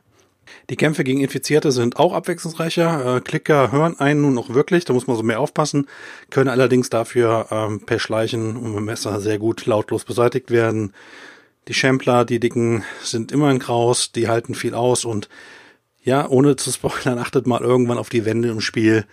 Die 0.70 0.76
Kämpfe 0.76 1.05
gegen 1.05 1.20
Infizierte 1.20 1.73
sind 1.73 1.99
auch 1.99 2.12
abwechslungsreicher. 2.12 3.17
Äh, 3.17 3.20
Klicker 3.20 3.73
hören 3.73 3.99
einen 3.99 4.23
nun 4.23 4.38
auch 4.38 4.50
wirklich, 4.50 4.85
da 4.85 4.93
muss 4.93 5.06
man 5.06 5.17
so 5.17 5.23
mehr 5.23 5.41
aufpassen, 5.41 5.88
können 6.31 6.49
allerdings 6.49 6.88
dafür 6.88 7.47
ähm, 7.50 7.81
per 7.81 7.99
Schleichen 7.99 8.56
und 8.56 8.75
mit 8.75 8.85
Messer 8.85 9.20
sehr 9.20 9.38
gut 9.38 9.67
lautlos 9.67 10.05
beseitigt 10.05 10.50
werden. 10.50 10.93
Die 11.69 11.75
Schempler, 11.75 12.25
die 12.25 12.41
dicken, 12.41 12.85
sind 13.03 13.32
immer 13.32 13.50
in 13.50 13.59
Kraus, 13.59 14.12
die 14.12 14.29
halten 14.29 14.55
viel 14.55 14.75
aus 14.75 15.05
und 15.05 15.29
ja, 16.04 16.28
ohne 16.28 16.56
zu 16.56 16.72
spoilern, 16.72 17.19
achtet 17.19 17.46
mal 17.46 17.60
irgendwann 17.60 17.99
auf 17.99 18.08
die 18.08 18.25
Wände 18.25 18.49
im 18.49 18.60
Spiel. 18.60 19.04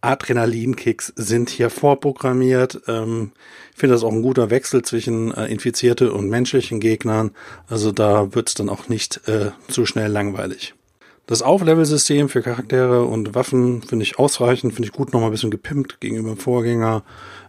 Adrenalinkicks 0.00 1.12
sind 1.16 1.50
hier 1.50 1.70
vorprogrammiert. 1.70 2.82
Ähm, 2.88 3.32
ich 3.72 3.78
finde 3.78 3.94
das 3.94 4.04
auch 4.04 4.12
ein 4.12 4.22
guter 4.22 4.50
Wechsel 4.50 4.82
zwischen 4.82 5.32
äh, 5.34 5.46
infizierte 5.46 6.12
und 6.12 6.28
menschlichen 6.28 6.80
Gegnern. 6.80 7.32
Also 7.68 7.92
da 7.92 8.34
wird's 8.34 8.54
dann 8.54 8.68
auch 8.68 8.88
nicht 8.88 9.28
äh, 9.28 9.50
zu 9.68 9.84
schnell 9.86 10.10
langweilig. 10.10 10.74
Das 11.26 11.42
Auflevel-System 11.42 12.30
für 12.30 12.40
Charaktere 12.40 13.04
und 13.04 13.34
Waffen 13.34 13.82
finde 13.82 14.02
ich 14.02 14.18
ausreichend, 14.18 14.72
finde 14.72 14.88
ich 14.88 14.94
gut 14.94 15.12
nochmal 15.12 15.28
ein 15.28 15.32
bisschen 15.32 15.50
gepimpt 15.50 16.00
gegenüber 16.00 16.30
dem 16.30 16.38
Vorgänger. 16.38 17.02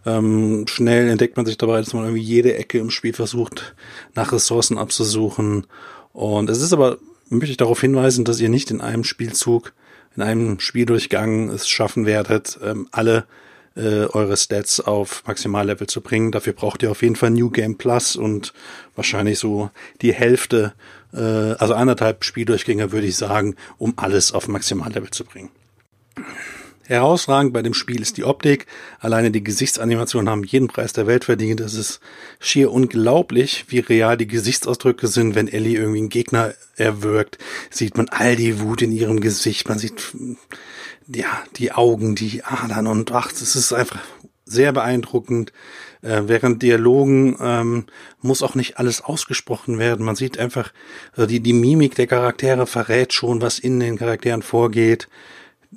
Ähm, 0.04 0.66
schnell 0.66 1.08
entdeckt 1.08 1.38
man 1.38 1.46
sich 1.46 1.56
dabei, 1.56 1.78
dass 1.78 1.94
man 1.94 2.04
irgendwie 2.04 2.22
jede 2.22 2.54
Ecke 2.54 2.76
im 2.78 2.90
Spiel 2.90 3.14
versucht, 3.14 3.74
nach 4.14 4.32
Ressourcen 4.32 4.76
abzusuchen. 4.76 5.66
Und 6.12 6.50
es 6.50 6.60
ist 6.60 6.74
aber, 6.74 6.98
möchte 7.30 7.52
ich 7.52 7.56
darauf 7.56 7.80
hinweisen, 7.80 8.24
dass 8.24 8.40
ihr 8.40 8.48
nicht 8.48 8.70
in 8.70 8.80
einem 8.80 9.04
Spielzug, 9.04 9.72
in 10.16 10.22
einem 10.22 10.60
Spieldurchgang 10.60 11.48
es 11.48 11.68
schaffen 11.68 12.04
werdet, 12.04 12.58
ähm, 12.62 12.88
alle 12.90 13.24
äh, 13.76 14.06
eure 14.06 14.36
Stats 14.36 14.80
auf 14.80 15.22
Maximallevel 15.26 15.86
zu 15.86 16.00
bringen. 16.00 16.32
Dafür 16.32 16.52
braucht 16.52 16.82
ihr 16.82 16.90
auf 16.90 17.02
jeden 17.02 17.16
Fall 17.16 17.30
New 17.30 17.50
Game 17.50 17.78
Plus 17.78 18.16
und 18.16 18.52
wahrscheinlich 18.96 19.38
so 19.38 19.70
die 20.02 20.12
Hälfte 20.12 20.74
äh, 21.12 21.18
also 21.18 21.74
anderthalb 21.74 22.24
Spieldurchgänge 22.24 22.92
würde 22.92 23.06
ich 23.06 23.16
sagen, 23.16 23.56
um 23.78 23.94
alles 23.96 24.32
auf 24.32 24.48
Maximallevel 24.48 25.10
zu 25.10 25.24
bringen. 25.24 25.50
Herausragend 26.90 27.52
bei 27.52 27.62
dem 27.62 27.72
Spiel 27.72 28.02
ist 28.02 28.16
die 28.16 28.24
Optik. 28.24 28.66
Alleine 28.98 29.30
die 29.30 29.44
Gesichtsanimationen 29.44 30.28
haben 30.28 30.42
jeden 30.42 30.66
Preis 30.66 30.92
der 30.92 31.06
Welt 31.06 31.24
verdient. 31.24 31.60
Es 31.60 31.74
ist 31.74 32.00
schier 32.40 32.72
unglaublich, 32.72 33.66
wie 33.68 33.78
real 33.78 34.16
die 34.16 34.26
Gesichtsausdrücke 34.26 35.06
sind. 35.06 35.36
Wenn 35.36 35.46
Ellie 35.46 35.78
irgendwie 35.78 36.00
einen 36.00 36.08
Gegner 36.08 36.52
erwürgt, 36.74 37.38
sieht 37.70 37.96
man 37.96 38.08
all 38.08 38.34
die 38.34 38.58
Wut 38.58 38.82
in 38.82 38.90
ihrem 38.90 39.20
Gesicht. 39.20 39.68
Man 39.68 39.78
sieht, 39.78 40.16
ja, 41.06 41.28
die 41.58 41.70
Augen, 41.70 42.16
die 42.16 42.42
Adern 42.42 42.88
und 42.88 43.12
ach, 43.12 43.30
das 43.30 43.54
ist 43.54 43.72
einfach 43.72 44.00
sehr 44.44 44.72
beeindruckend. 44.72 45.52
Äh, 46.02 46.22
während 46.24 46.60
Dialogen 46.60 47.36
ähm, 47.40 47.84
muss 48.20 48.42
auch 48.42 48.56
nicht 48.56 48.78
alles 48.78 49.00
ausgesprochen 49.00 49.78
werden. 49.78 50.04
Man 50.04 50.16
sieht 50.16 50.40
einfach, 50.40 50.72
also 51.12 51.26
die, 51.26 51.38
die 51.38 51.52
Mimik 51.52 51.94
der 51.94 52.08
Charaktere 52.08 52.66
verrät 52.66 53.12
schon, 53.12 53.42
was 53.42 53.60
in 53.60 53.78
den 53.78 53.96
Charakteren 53.96 54.42
vorgeht. 54.42 55.06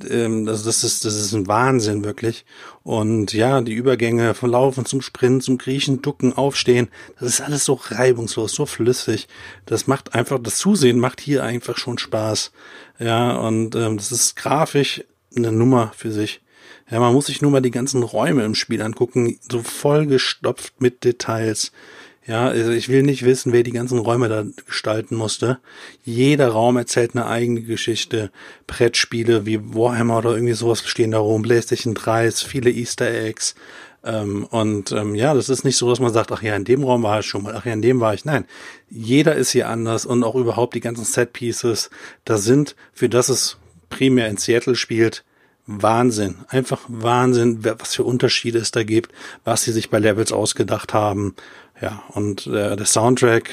Ähm, 0.10 0.46
das, 0.46 0.66
ist, 0.66 1.06
das 1.06 1.16
ist 1.16 1.34
ein 1.34 1.48
Wahnsinn, 1.48 2.04
wirklich. 2.04 2.46
Und 2.84 3.34
ja, 3.34 3.62
die 3.62 3.74
Übergänge 3.74 4.34
von 4.34 4.50
Laufen 4.50 4.86
zum 4.86 5.02
Sprint, 5.02 5.44
zum 5.44 5.58
Kriechen, 5.58 6.02
Ducken, 6.02 6.34
Aufstehen, 6.34 6.90
das 7.20 7.30
ist 7.30 7.42
alles 7.42 7.66
so 7.66 7.74
reibungslos, 7.74 8.54
so 8.54 8.66
flüssig. 8.66 9.28
Das 9.66 9.88
macht 9.88 10.16
einfach, 10.16 10.40
das 10.40 10.58
Zusehen 10.58 11.00
macht 11.00 11.22
hier 11.22 11.44
einfach 11.44 11.78
schon 11.78 11.98
Spaß. 11.98 12.52
Ja, 13.00 13.38
und 13.38 13.76
ähm, 13.76 13.98
das 13.98 14.12
ist 14.12 14.36
grafisch 14.36 15.04
eine 15.36 15.52
Nummer 15.52 15.92
für 15.96 16.12
sich. 16.12 16.42
Ja, 16.90 17.00
man 17.00 17.14
muss 17.14 17.28
sich 17.28 17.42
nur 17.42 17.52
mal 17.52 17.62
die 17.62 17.72
ganzen 17.72 18.04
Räume 18.04 18.44
im 18.44 18.56
Spiel 18.56 18.82
angucken, 18.82 19.40
so 19.50 19.64
vollgestopft 19.64 20.82
mit 20.82 21.04
Details. 21.04 21.72
Ja, 22.25 22.48
also 22.48 22.72
ich 22.72 22.88
will 22.88 23.03
nicht 23.03 23.25
wissen, 23.25 23.51
wer 23.51 23.63
die 23.63 23.72
ganzen 23.72 24.00
Räume 24.00 24.30
da 24.30 24.46
gestalten 24.65 25.15
musste. 25.15 25.60
Jeder 26.06 26.50
Raum 26.50 26.77
erzählt 26.77 27.15
eine 27.15 27.25
eigene 27.25 27.62
Geschichte. 27.62 28.32
Brettspiele 28.65 29.46
wie 29.46 29.60
Warhammer 29.75 30.20
oder 30.20 30.34
irgendwie 30.34 30.53
sowas 30.53 30.84
stehen 30.86 31.12
da 31.12 31.20
rum. 31.20 31.42
PlayStation 31.42 31.94
3, 31.94 32.32
viele 32.32 32.72
Easter 32.72 33.10
Eggs. 33.10 33.56
Ähm, 34.06 34.46
und 34.46 34.94
ähm, 34.94 35.15
ja, 35.15 35.34
das 35.34 35.50
ist 35.50 35.65
nicht 35.65 35.77
so, 35.77 35.89
dass 35.89 36.00
man 36.00 36.13
sagt, 36.13 36.32
ach 36.32 36.42
ja, 36.42 36.56
in 36.56 36.65
dem 36.65 36.84
Raum 36.84 37.03
war 37.03 37.20
ich 37.20 37.25
schon 37.25 37.44
mal, 37.44 37.56
ach 37.56 37.65
ja, 37.65 37.74
in 37.74 37.82
dem 37.82 38.00
war 38.00 38.13
ich. 38.13 38.24
Nein, 38.24 38.46
jeder 38.89 39.36
ist 39.36 39.51
hier 39.51 39.70
anders 39.70 40.06
und 40.06 40.24
auch 40.24 40.36
überhaupt 40.36 40.75
die 40.75 40.82
ganzen 40.82 41.06
Set 41.06 41.34
Pieces. 41.34 41.89
Da 42.24 42.38
sind, 42.38 42.75
für 42.94 43.10
das 43.10 43.30
es 43.30 43.58
primär 43.89 44.27
in 44.27 44.38
Seattle 44.38 44.75
spielt, 44.75 45.24
Wahnsinn. 45.65 46.36
Einfach 46.50 46.82
Wahnsinn, 46.89 47.63
was 47.63 47.96
für 47.96 48.03
Unterschiede 48.03 48.60
es 48.60 48.72
da 48.72 48.84
gibt, 48.84 49.13
was 49.46 49.63
sie 49.63 49.72
sich 49.72 49.89
bei 49.89 50.00
Levels 50.00 50.34
ausgedacht 50.34 50.94
haben. 50.94 51.36
Ja, 51.82 52.03
und 52.10 52.48
äh, 52.48 52.75
der 52.75 52.86
Soundtrack, 52.86 53.50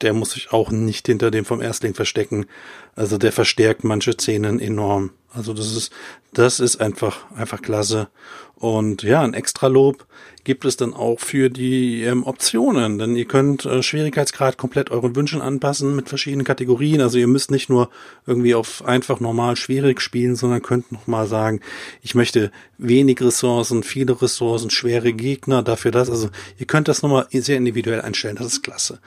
der 0.00 0.12
muss 0.12 0.32
sich 0.32 0.52
auch 0.52 0.70
nicht 0.70 1.06
hinter 1.06 1.30
dem 1.30 1.44
vom 1.44 1.60
Erstling 1.60 1.94
verstecken. 1.94 2.46
Also 2.94 3.18
der 3.18 3.32
verstärkt 3.32 3.84
manche 3.84 4.12
Szenen 4.12 4.60
enorm. 4.60 5.10
Also 5.34 5.54
das 5.54 5.74
ist, 5.74 5.92
das 6.32 6.60
ist 6.60 6.80
einfach, 6.80 7.30
einfach 7.34 7.62
klasse. 7.62 8.08
Und 8.54 9.02
ja, 9.02 9.22
ein 9.22 9.34
extra 9.34 9.66
Lob 9.66 10.06
gibt 10.44 10.64
es 10.64 10.76
dann 10.76 10.94
auch 10.94 11.18
für 11.18 11.50
die 11.50 12.02
ähm, 12.02 12.24
Optionen, 12.24 12.98
denn 12.98 13.16
ihr 13.16 13.24
könnt 13.24 13.64
äh, 13.64 13.82
Schwierigkeitsgrad 13.82 14.56
komplett 14.56 14.90
euren 14.90 15.16
Wünschen 15.16 15.40
anpassen 15.40 15.96
mit 15.96 16.08
verschiedenen 16.08 16.44
Kategorien. 16.44 17.00
Also 17.00 17.18
ihr 17.18 17.26
müsst 17.26 17.50
nicht 17.50 17.70
nur 17.70 17.90
irgendwie 18.26 18.54
auf 18.54 18.84
einfach 18.84 19.20
normal 19.20 19.56
schwierig 19.56 20.00
spielen, 20.00 20.36
sondern 20.36 20.62
könnt 20.62 20.92
noch 20.92 21.06
mal 21.06 21.26
sagen, 21.26 21.60
ich 22.02 22.14
möchte 22.14 22.52
wenig 22.78 23.20
Ressourcen, 23.20 23.82
viele 23.82 24.20
Ressourcen, 24.20 24.70
schwere 24.70 25.12
Gegner, 25.12 25.62
dafür 25.62 25.90
das. 25.90 26.10
Also 26.10 26.30
ihr 26.58 26.66
könnt 26.66 26.88
das 26.88 27.02
nochmal 27.02 27.26
sehr 27.32 27.56
individuell 27.56 28.02
einstellen. 28.02 28.36
Das 28.36 28.46
ist 28.46 28.62
klasse. 28.62 29.00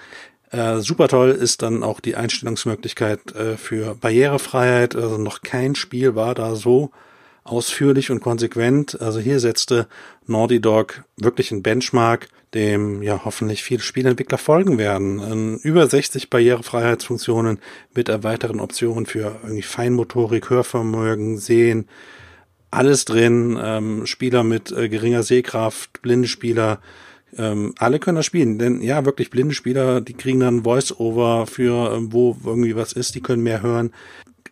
Äh, 0.55 0.79
super 0.79 1.09
toll 1.09 1.31
ist 1.31 1.63
dann 1.63 1.83
auch 1.83 2.00
die 2.00 2.15
Einstellungsmöglichkeit 2.15 3.35
äh, 3.35 3.57
für 3.57 3.95
Barrierefreiheit. 3.95 4.95
Also 4.95 5.17
noch 5.17 5.41
kein 5.41 5.75
Spiel 5.75 6.15
war 6.15 6.33
da 6.33 6.55
so 6.55 6.91
ausführlich 7.43 8.09
und 8.09 8.21
konsequent. 8.21 9.01
Also 9.01 9.19
hier 9.19 9.41
setzte 9.41 9.88
Naughty 10.27 10.62
Dog 10.62 11.03
wirklich 11.17 11.51
ein 11.51 11.62
Benchmark, 11.62 12.29
dem 12.53 13.03
ja 13.03 13.25
hoffentlich 13.25 13.63
viele 13.63 13.81
Spielentwickler 13.81 14.38
folgen 14.38 14.77
werden. 14.77 15.19
In 15.19 15.57
über 15.57 15.88
60 15.88 16.29
Barrierefreiheitsfunktionen 16.29 17.59
mit 17.93 18.07
erweiterten 18.07 18.62
Optionen 18.62 19.05
für 19.05 19.35
irgendwie 19.43 19.62
Feinmotorik, 19.62 20.50
Hörvermögen, 20.50 21.38
Sehen, 21.38 21.89
alles 22.71 23.03
drin. 23.03 23.59
Ähm, 23.62 24.05
Spieler 24.05 24.43
mit 24.45 24.71
äh, 24.71 24.88
geringer 24.88 25.24
Sehkraft, 25.24 26.01
blinde 26.01 26.29
Spieler, 26.29 26.79
ähm, 27.38 27.74
alle 27.77 28.00
können 28.00 28.18
das 28.18 28.25
spielen, 28.25 28.60
denn 28.60 28.82
ja, 28.82 29.06
wirklich 29.06 29.30
blinde 29.30 29.56
Spieler, 29.56 30.01
die 30.01 30.13
kriegen 30.13 30.39
dann 30.39 30.63
Voice-Over 30.63 31.48
für, 31.48 31.94
ähm, 31.94 32.13
wo 32.13 32.36
irgendwie 32.46 32.75
was 32.75 32.94
ist, 32.94 33.15
die 33.15 33.22
können 33.22 33.44
mehr 33.44 33.62
hören. 33.62 33.92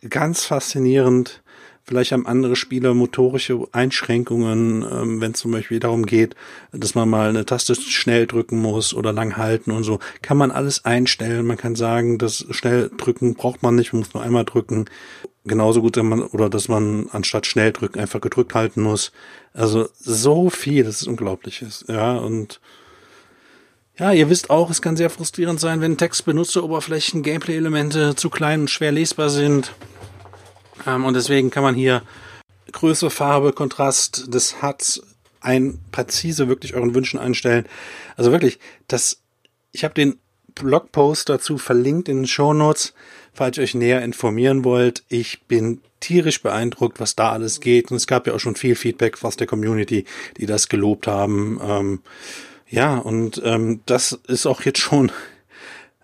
Ganz 0.09 0.45
faszinierend. 0.45 1.42
Vielleicht 1.85 2.13
haben 2.13 2.25
andere 2.25 2.55
Spieler 2.55 2.93
motorische 2.93 3.67
Einschränkungen, 3.73 4.85
ähm, 4.89 5.19
wenn 5.19 5.33
es 5.33 5.39
zum 5.39 5.51
Beispiel 5.51 5.79
darum 5.79 6.05
geht, 6.05 6.33
dass 6.71 6.95
man 6.95 7.09
mal 7.09 7.27
eine 7.29 7.45
Taste 7.45 7.75
schnell 7.75 8.25
drücken 8.25 8.61
muss 8.61 8.93
oder 8.93 9.11
lang 9.11 9.35
halten 9.35 9.71
und 9.71 9.83
so. 9.83 9.99
Kann 10.21 10.37
man 10.37 10.51
alles 10.51 10.85
einstellen. 10.85 11.45
Man 11.45 11.57
kann 11.57 11.75
sagen, 11.75 12.17
das 12.17 12.45
schnell 12.51 12.89
drücken 12.95 13.33
braucht 13.35 13.63
man 13.63 13.75
nicht, 13.75 13.91
man 13.91 13.99
muss 13.99 14.13
nur 14.13 14.23
einmal 14.23 14.45
drücken. 14.45 14.85
Genauso 15.43 15.81
gut, 15.81 15.97
wenn 15.97 16.07
man, 16.07 16.21
oder 16.21 16.49
dass 16.49 16.69
man 16.69 17.09
anstatt 17.11 17.45
schnell 17.45 17.73
drücken 17.73 17.99
einfach 17.99 18.21
gedrückt 18.21 18.55
halten 18.55 18.81
muss. 18.81 19.11
Also 19.53 19.89
so 19.99 20.49
viel, 20.49 20.85
das 20.85 21.01
ist 21.01 21.07
unglaublich. 21.07 21.65
Ja, 21.89 22.13
und 22.13 22.61
ja, 23.99 24.11
ihr 24.13 24.29
wisst 24.29 24.49
auch, 24.49 24.69
es 24.69 24.81
kann 24.81 24.95
sehr 24.95 25.09
frustrierend 25.09 25.59
sein, 25.59 25.81
wenn 25.81 25.97
Textbenutzeroberflächen, 25.97 27.23
Gameplay-Elemente 27.23 28.15
zu 28.15 28.29
klein 28.29 28.61
und 28.61 28.69
schwer 28.69 28.93
lesbar 28.93 29.29
sind. 29.29 29.73
Ähm, 30.87 31.05
und 31.05 31.13
deswegen 31.15 31.49
kann 31.49 31.63
man 31.63 31.75
hier 31.75 32.03
Größe, 32.71 33.09
Farbe, 33.09 33.53
Kontrast 33.53 34.33
des 34.33 34.61
HUDs 34.61 35.01
ein 35.41 35.79
präzise 35.91 36.47
wirklich 36.47 36.73
euren 36.73 36.95
Wünschen 36.95 37.19
einstellen. 37.19 37.65
Also 38.15 38.31
wirklich, 38.31 38.59
das, 38.87 39.21
ich 39.71 39.83
habe 39.83 39.93
den 39.93 40.17
Blogpost 40.55 41.29
dazu 41.29 41.57
verlinkt 41.57 42.07
in 42.07 42.17
den 42.17 42.27
Show 42.27 42.53
Notes, 42.53 42.93
falls 43.33 43.57
ihr 43.57 43.63
euch 43.63 43.75
näher 43.75 44.01
informieren 44.03 44.63
wollt. 44.63 45.03
Ich 45.09 45.43
bin 45.43 45.81
tierisch 45.99 46.41
beeindruckt, 46.41 46.99
was 46.99 47.15
da 47.15 47.31
alles 47.31 47.59
geht. 47.59 47.91
Und 47.91 47.97
es 47.97 48.07
gab 48.07 48.27
ja 48.27 48.33
auch 48.33 48.39
schon 48.39 48.55
viel 48.55 48.75
Feedback 48.75 49.23
aus 49.23 49.37
der 49.37 49.47
Community, 49.47 50.05
die 50.37 50.45
das 50.45 50.69
gelobt 50.69 51.07
haben. 51.07 51.59
Ähm, 51.63 52.01
ja, 52.69 52.97
und 52.97 53.41
ähm, 53.43 53.81
das 53.85 54.19
ist 54.27 54.45
auch 54.45 54.61
jetzt 54.63 54.79
schon 54.79 55.11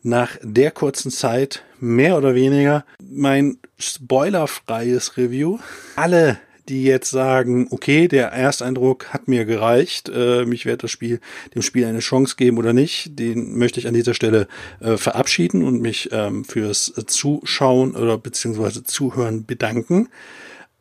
nach 0.03 0.37
der 0.41 0.71
kurzen 0.71 1.11
Zeit 1.11 1.63
mehr 1.79 2.17
oder 2.17 2.35
weniger 2.35 2.85
mein 3.01 3.57
spoilerfreies 3.77 5.17
Review. 5.17 5.59
Alle, 5.95 6.37
die 6.67 6.83
jetzt 6.83 7.09
sagen, 7.09 7.67
okay, 7.71 8.07
der 8.07 8.27
Ersteindruck 8.27 9.07
hat 9.09 9.27
mir 9.27 9.45
gereicht, 9.45 10.09
äh, 10.09 10.45
mich 10.45 10.65
werde 10.65 10.83
das 10.83 10.91
Spiel, 10.91 11.19
dem 11.55 11.61
Spiel 11.61 11.85
eine 11.85 11.99
Chance 11.99 12.35
geben 12.37 12.57
oder 12.57 12.73
nicht, 12.73 13.17
den 13.17 13.57
möchte 13.57 13.79
ich 13.79 13.87
an 13.87 13.93
dieser 13.93 14.13
Stelle 14.13 14.47
äh, 14.79 14.97
verabschieden 14.97 15.63
und 15.63 15.81
mich 15.81 16.09
ähm, 16.11 16.45
fürs 16.45 16.93
Zuschauen 17.07 17.95
oder 17.95 18.17
beziehungsweise 18.17 18.83
Zuhören 18.83 19.45
bedanken. 19.45 20.09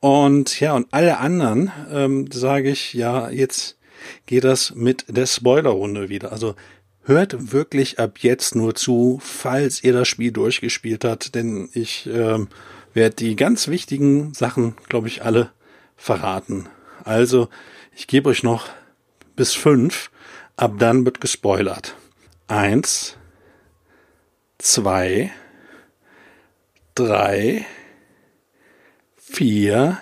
Und 0.00 0.60
ja, 0.60 0.75
und 0.75 0.87
alle 0.90 1.18
anderen 1.18 1.72
ähm, 1.90 2.30
sage 2.30 2.70
ich, 2.70 2.94
ja, 2.94 3.30
jetzt 3.30 3.78
geht 4.26 4.44
das 4.44 4.75
mit 4.75 5.04
der 5.08 5.26
Spoilerrunde 5.26 6.08
wieder. 6.08 6.32
Also 6.32 6.54
hört 7.09 7.53
wirklich 7.53 7.99
ab 7.99 8.19
jetzt 8.19 8.55
nur 8.55 8.75
zu, 8.75 9.19
falls 9.23 9.83
ihr 9.83 9.95
das 9.95 10.07
Spiel 10.07 10.31
durchgespielt 10.31 11.05
habt, 11.05 11.35
denn 11.35 11.71
ich 11.73 12.07
ähm, 12.07 12.49
werde 12.93 13.17
die 13.17 13.35
ganz 13.35 13.69
wichtigen 13.69 14.35
Sachen, 14.35 14.77
glaube 14.88 15.09
ich, 15.09 15.25
alle 15.25 15.50
verraten. 15.97 16.69
Also, 17.05 17.49
ich 17.97 18.07
gebe 18.07 18.29
euch 18.29 18.43
noch 18.43 18.69
bis 19.37 19.55
fünf, 19.55 20.11
ab 20.57 20.75
dann 20.79 21.07
wird 21.07 21.23
gespoilert. 21.23 21.97
Eins, 22.47 23.17
zwei, 24.59 25.33
drei, 26.95 27.65
vier, 29.17 29.99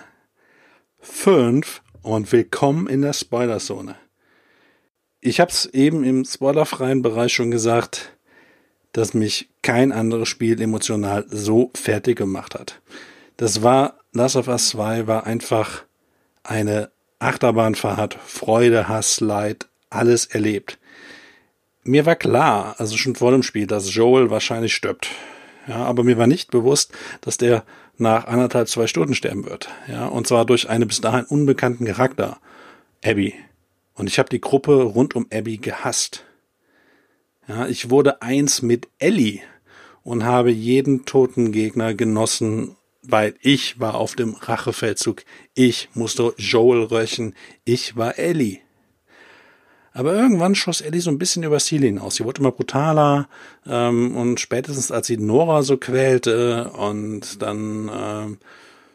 fünf 0.99 1.81
und 2.01 2.31
willkommen 2.33 2.87
in 2.87 3.01
der 3.01 3.13
Spoilerzone. 3.13 3.95
Ich 5.27 5.41
habe 5.41 5.51
es 5.51 5.65
eben 5.65 6.05
im 6.05 6.23
spoilerfreien 6.23 7.01
Bereich 7.01 7.33
schon 7.33 7.51
gesagt, 7.51 8.13
dass 8.93 9.13
mich 9.13 9.49
kein 9.61 9.91
anderes 9.91 10.29
Spiel 10.29 10.61
emotional 10.61 11.25
so 11.27 11.69
fertig 11.75 12.17
gemacht 12.17 12.55
hat. 12.55 12.79
Das 13.35 13.61
war, 13.61 13.99
Last 14.13 14.37
of 14.37 14.47
Us 14.47 14.69
2 14.69 15.05
war 15.05 15.27
einfach 15.27 15.83
eine 16.43 16.91
Achterbahnfahrt, 17.19 18.17
Freude, 18.25 18.87
Hass, 18.87 19.19
Leid, 19.19 19.67
alles 19.89 20.27
erlebt. 20.27 20.79
Mir 21.83 22.05
war 22.05 22.15
klar, 22.15 22.75
also 22.77 22.95
schon 22.95 23.15
vor 23.17 23.31
dem 23.31 23.43
Spiel, 23.43 23.67
dass 23.67 23.93
Joel 23.93 24.29
wahrscheinlich 24.29 24.73
stirbt. 24.73 25.09
Ja, 25.67 25.83
aber 25.83 26.05
mir 26.05 26.17
war 26.17 26.27
nicht 26.27 26.51
bewusst, 26.51 26.93
dass 27.19 27.35
der 27.35 27.65
nach 27.97 28.27
anderthalb, 28.27 28.69
zwei 28.69 28.87
Stunden 28.87 29.13
sterben 29.13 29.43
wird. 29.43 29.67
Ja, 29.89 30.05
und 30.05 30.25
zwar 30.25 30.45
durch 30.45 30.69
einen 30.69 30.87
bis 30.87 31.01
dahin 31.01 31.25
unbekannten 31.25 31.83
Charakter, 31.83 32.37
Abby. 33.03 33.33
Und 33.97 34.07
ich 34.07 34.19
habe 34.19 34.29
die 34.29 34.41
Gruppe 34.41 34.83
rund 34.83 35.15
um 35.15 35.25
Abby 35.33 35.57
gehasst. 35.57 36.23
Ja, 37.47 37.67
ich 37.67 37.89
wurde 37.89 38.21
eins 38.21 38.61
mit 38.61 38.87
Ellie 38.99 39.39
und 40.03 40.23
habe 40.23 40.51
jeden 40.51 41.05
toten 41.05 41.51
Gegner 41.51 41.95
genossen, 41.95 42.75
weil 43.01 43.33
ich 43.41 43.79
war 43.79 43.95
auf 43.95 44.15
dem 44.15 44.35
Rachefeldzug. 44.35 45.23
Ich 45.55 45.89
musste 45.95 46.33
Joel 46.37 46.83
rächen. 46.83 47.33
Ich 47.65 47.97
war 47.97 48.19
Ellie. 48.19 48.59
Aber 49.93 50.13
irgendwann 50.13 50.53
schoss 50.53 50.81
Ellie 50.81 51.01
so 51.01 51.09
ein 51.09 51.17
bisschen 51.17 51.41
über 51.41 51.57
Ziel 51.57 51.81
hinaus. 51.81 52.15
Sie 52.15 52.23
wurde 52.23 52.41
immer 52.41 52.51
brutaler 52.51 53.27
ähm, 53.65 54.15
und 54.15 54.39
spätestens 54.39 54.91
als 54.91 55.07
sie 55.07 55.17
Nora 55.17 55.63
so 55.63 55.77
quälte 55.77 56.69
und 56.77 57.41
dann 57.41 57.89
ähm, 57.91 58.37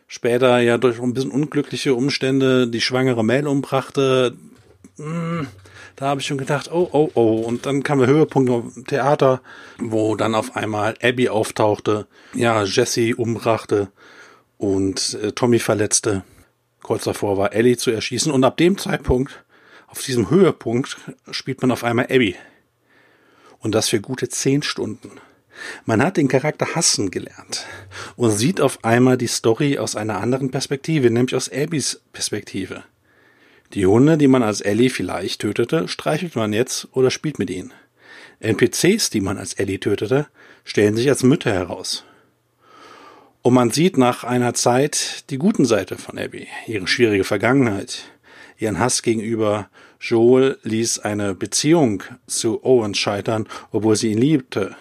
später 0.07 0.61
ja 0.61 0.79
durch 0.79 1.01
ein 1.01 1.13
bisschen 1.13 1.33
unglückliche 1.33 1.97
Umstände 1.97 2.69
die 2.69 2.81
schwangere 2.81 3.25
Mel 3.25 3.49
umbrachte, 3.49 4.37
hm, 5.03 5.49
da 5.97 6.07
habe 6.07 6.21
ich 6.21 6.27
schon 6.27 6.39
gedacht, 6.39 6.71
oh, 6.73 6.89
oh, 6.93 7.11
oh. 7.15 7.41
Und 7.41 7.67
dann 7.67 7.83
kam 7.83 7.99
der 7.99 8.09
Höhepunkt 8.09 8.49
im 8.51 8.85
Theater, 8.87 9.41
wo 9.79 10.17
dann 10.17 10.35
auf 10.35 10.57
einmal 10.57 10.95
Abby 11.03 11.29
auftauchte, 11.29 12.07
ja, 12.35 12.63
Jesse 12.65 13.15
umbrachte 13.17 13.91
und 14.59 15.19
äh, 15.23 15.33
Tommy 15.33 15.59
verletzte. 15.59 16.25
Kurz 16.83 17.05
davor 17.05 17.37
war 17.37 17.53
Ellie 17.53 17.77
zu 17.77 17.91
erschießen 17.91 18.33
und 18.33 18.45
ab 18.45 18.57
dem 18.57 18.79
Zeitpunkt, 18.79 19.45
auf 19.87 20.03
diesem 20.03 20.31
Höhepunkt, 20.31 20.97
spielt 21.31 21.61
man 21.61 21.71
auf 21.71 21.85
einmal 21.85 22.07
Abby. 22.07 22.37
Und 23.59 23.75
das 23.75 23.89
für 23.89 24.01
gute 24.01 24.29
zehn 24.29 24.63
Stunden. 24.63 25.11
Man 25.85 26.03
hat 26.03 26.17
den 26.17 26.29
Charakter 26.29 26.75
hassen 26.75 27.11
gelernt 27.11 27.67
und 28.17 28.31
sieht 28.31 28.61
auf 28.61 28.85
einmal 28.85 29.19
die 29.19 29.27
Story 29.27 29.79
aus 29.79 29.97
einer 29.97 30.21
anderen 30.21 30.51
Perspektive, 30.51 31.11
nämlich 31.11 31.37
aus 31.37 31.51
Abbys 31.53 32.01
Perspektive. 32.13 32.85
Die 33.75 33.87
Hunde, 33.87 34.19
die 34.19 34.29
man 34.29 34.43
als 34.43 34.61
Ellie 34.61 34.91
vielleicht 34.91 35.41
tötete, 35.41 35.89
streichelt 35.89 36.37
man 36.37 36.53
jetzt 36.53 36.89
oder 36.93 37.11
spielt 37.11 37.39
mit 37.39 37.49
ihnen. 37.49 37.73
NPCs, 38.41 39.09
die 39.11 39.21
man 39.21 39.39
als 39.39 39.55
Ellie 39.55 39.81
tötete, 39.81 40.27
stellen 40.65 40.97
sich 40.97 41.09
als 41.09 41.23
Mütter 41.23 41.53
heraus. 41.53 42.05
Und 43.41 43.55
man 43.55 43.71
sieht 43.71 43.97
nach 43.97 44.25
einer 44.25 44.55
Zeit 44.55 45.31
die 45.31 45.39
guten 45.39 45.65
Seite 45.65 45.97
von 45.97 46.19
Abby, 46.19 46.47
ihre 46.67 46.87
schwierige 46.87 47.25
Vergangenheit, 47.25 48.05
ihren 48.59 48.79
Hass 48.79 49.03
gegenüber 49.03 49.69
Joel 50.01 50.59
ließ 50.65 50.99
eine 51.01 51.35
Beziehung 51.35 52.03
zu 52.27 52.65
Owen 52.65 52.95
scheitern, 52.95 53.49
obwohl 53.71 53.97
sie 53.97 54.13
ihn 54.13 54.19
liebte. 54.19 54.77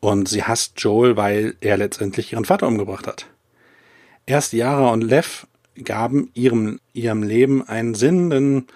Und 0.00 0.28
sie 0.28 0.44
hasst 0.44 0.74
Joel, 0.76 1.16
weil 1.16 1.56
er 1.60 1.78
letztendlich 1.78 2.32
ihren 2.32 2.44
Vater 2.44 2.68
umgebracht 2.68 3.06
hat. 3.06 3.26
Erst 4.26 4.52
Yara 4.52 4.90
und 4.90 5.02
Lev 5.02 5.46
gaben 5.76 6.30
ihrem, 6.34 6.80
ihrem 6.92 7.22
Leben 7.22 7.66
einen 7.66 7.94
Sinn, 7.94 8.30
denn 8.30 8.66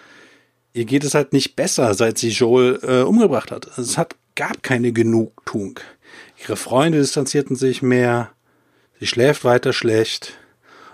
ihr 0.72 0.84
geht 0.84 1.04
es 1.04 1.14
halt 1.14 1.32
nicht 1.32 1.56
besser, 1.56 1.94
seit 1.94 2.18
sie 2.18 2.30
Joel 2.30 2.80
äh, 2.82 3.02
umgebracht 3.02 3.50
hat. 3.50 3.66
Es 3.78 3.98
hat, 3.98 4.16
gab 4.34 4.62
keine 4.62 4.92
Genugtuung. 4.92 5.80
Ihre 6.42 6.56
Freunde 6.56 6.98
distanzierten 6.98 7.56
sich 7.56 7.82
mehr, 7.82 8.30
sie 9.00 9.06
schläft 9.06 9.44
weiter 9.44 9.72
schlecht 9.72 10.38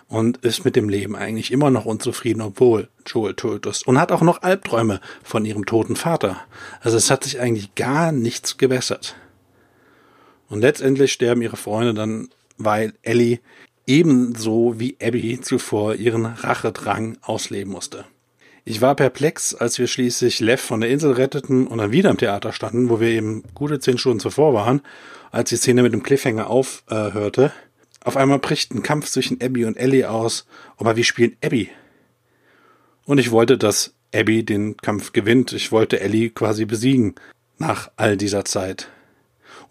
und 0.09 0.39
ist 0.39 0.65
mit 0.65 0.77
dem 0.77 0.89
Leben 0.89 1.17
eigentlich 1.17 1.51
immer 1.51 1.71
noch 1.71 1.85
unzufrieden, 1.85 2.43
obwohl 2.43 2.89
Joel 3.07 3.35
tot 3.35 3.67
ist. 3.67 3.87
Und 3.87 3.99
hat 3.99 4.13
auch 4.13 4.23
noch 4.23 4.43
Albträume 4.43 5.01
von 5.23 5.45
ihrem 5.45 5.67
toten 5.67 5.97
Vater. 5.97 6.41
Also 6.81 6.97
es 6.97 7.11
hat 7.11 7.25
sich 7.25 7.41
eigentlich 7.41 7.75
gar 7.75 8.13
nichts 8.13 8.59
gewässert. 8.59 9.17
Und 10.49 10.61
letztendlich 10.61 11.15
sterben 11.15 11.41
ihre 11.41 11.57
Freunde 11.57 11.95
dann, 11.95 12.29
weil 12.59 12.93
Ellie 13.03 13.41
ebenso 13.87 14.79
wie 14.79 14.97
Abby 15.03 15.41
zuvor 15.41 15.95
ihren 15.95 16.27
Rachedrang 16.27 17.19
ausleben 17.23 17.73
musste. 17.73 18.05
Ich 18.65 18.81
war 18.81 18.95
perplex, 18.95 19.55
als 19.55 19.79
wir 19.79 19.89
schließlich 19.89 20.39
Lev 20.39 20.61
von 20.61 20.81
der 20.81 20.91
Insel 20.91 21.13
retteten 21.13 21.67
und 21.67 21.79
dann 21.79 21.91
wieder 21.91 22.11
im 22.11 22.17
Theater 22.17 22.53
standen, 22.53 22.89
wo 22.91 23.01
wir 23.01 23.09
eben 23.09 23.43
gute 23.55 23.81
zehn 23.81 23.99
Stunden 23.99 24.21
zuvor 24.21 24.55
waren, 24.55 24.83
als 25.33 25.51
die 25.51 25.57
Szene 25.57 25.83
mit 25.83 25.93
dem 25.93 26.05
Cliffhanger 26.05 26.49
aufhörte. 26.49 27.47
Äh, 27.47 28.07
Auf 28.07 28.17
einmal 28.17 28.39
bricht 28.39 28.73
ein 28.73 28.85
Kampf 28.85 29.09
zwischen 29.09 29.43
Abby 29.43 29.65
und 29.65 29.77
Ellie 29.77 30.09
aus, 30.09 30.47
aber 30.77 30.95
wir 30.95 31.03
spielen 31.03 31.37
Abby. 31.43 31.71
Und 33.05 33.19
ich 33.19 33.33
wollte, 33.33 33.59
dass 33.59 33.95
Abby 34.15 34.45
den 34.45 34.77
Kampf 34.77 35.13
gewinnt. 35.13 35.53
Ich 35.53 35.73
wollte 35.73 35.99
Ellie 35.99 36.31
quasi 36.31 36.65
besiegen 36.65 37.17
nach 37.59 37.91
all 37.97 38.17
dieser 38.17 38.45
Zeit. 38.45 38.92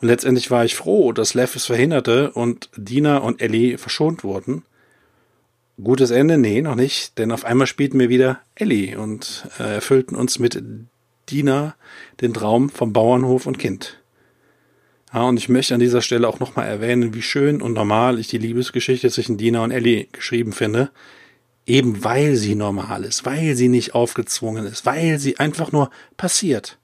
Und 0.02 0.08
letztendlich 0.08 0.50
war 0.50 0.66
ich 0.66 0.76
froh, 0.76 1.12
dass 1.12 1.36
Lev 1.36 1.56
es 1.56 1.68
verhinderte 1.68 2.32
und 2.32 2.70
Dina 2.76 3.18
und 3.18 3.40
Ellie 3.40 3.78
verschont 3.78 4.24
wurden. 4.24 4.64
Gutes 5.82 6.12
Ende? 6.12 6.38
Nee, 6.38 6.62
noch 6.62 6.76
nicht, 6.76 7.18
denn 7.18 7.32
auf 7.32 7.46
einmal 7.46 7.68
spielten 7.68 8.00
wir 8.00 8.10
wieder 8.10 8.42
Ellie 8.56 9.00
und 9.00 9.48
äh, 9.60 9.76
erfüllten 9.76 10.16
uns 10.16 10.40
mit 10.40 10.62
Dina 11.30 11.76
den 12.20 12.34
Traum 12.34 12.70
vom 12.70 12.94
Bauernhof 12.94 13.46
und 13.46 13.60
Kind. 13.60 14.00
Ja, 15.14 15.24
und 15.24 15.38
ich 15.38 15.50
möchte 15.50 15.74
an 15.76 15.80
dieser 15.80 16.02
Stelle 16.02 16.28
auch 16.28 16.40
nochmal 16.40 16.68
erwähnen, 16.68 17.14
wie 17.14 17.22
schön 17.22 17.62
und 17.62 17.74
normal 17.74 18.18
ich 18.18 18.28
die 18.28 18.38
Liebesgeschichte 18.38 19.10
zwischen 19.10 19.38
Dina 19.38 19.64
und 19.64 19.72
Ellie 19.72 20.08
geschrieben 20.12 20.54
finde. 20.54 20.90
Eben 21.68 22.04
weil 22.04 22.36
sie 22.36 22.56
normal 22.56 23.04
ist, 23.04 23.26
weil 23.26 23.56
sie 23.56 23.68
nicht 23.68 23.94
aufgezwungen 23.94 24.66
ist, 24.66 24.86
weil 24.86 25.20
sie 25.20 25.38
einfach 25.38 25.72
nur 25.72 25.92
passiert. 26.18 26.80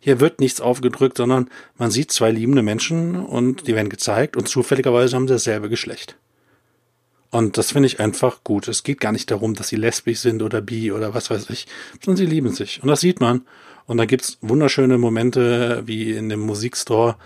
Hier 0.00 0.18
wird 0.18 0.40
nichts 0.40 0.60
aufgedrückt, 0.60 1.18
sondern 1.18 1.50
man 1.76 1.90
sieht 1.90 2.10
zwei 2.10 2.30
liebende 2.30 2.62
Menschen 2.62 3.16
und 3.16 3.66
die 3.66 3.74
werden 3.74 3.90
gezeigt 3.90 4.36
und 4.36 4.48
zufälligerweise 4.48 5.14
haben 5.14 5.28
sie 5.28 5.34
dasselbe 5.34 5.68
Geschlecht. 5.68 6.16
Und 7.30 7.58
das 7.58 7.72
finde 7.72 7.86
ich 7.86 8.00
einfach 8.00 8.42
gut. 8.42 8.66
Es 8.66 8.82
geht 8.82 9.00
gar 9.00 9.12
nicht 9.12 9.30
darum, 9.30 9.54
dass 9.54 9.68
sie 9.68 9.76
lesbisch 9.76 10.18
sind 10.18 10.42
oder 10.42 10.60
bi 10.60 10.90
oder 10.90 11.14
was 11.14 11.30
weiß 11.30 11.48
ich, 11.50 11.66
sondern 12.02 12.16
sie 12.16 12.26
lieben 12.26 12.52
sich. 12.52 12.82
Und 12.82 12.88
das 12.88 13.00
sieht 13.00 13.20
man. 13.20 13.42
Und 13.86 13.98
da 13.98 14.04
gibt's 14.04 14.38
wunderschöne 14.40 14.98
Momente 14.98 15.82
wie 15.86 16.12
in 16.12 16.28
dem 16.28 16.40
Musikstore, 16.40 17.16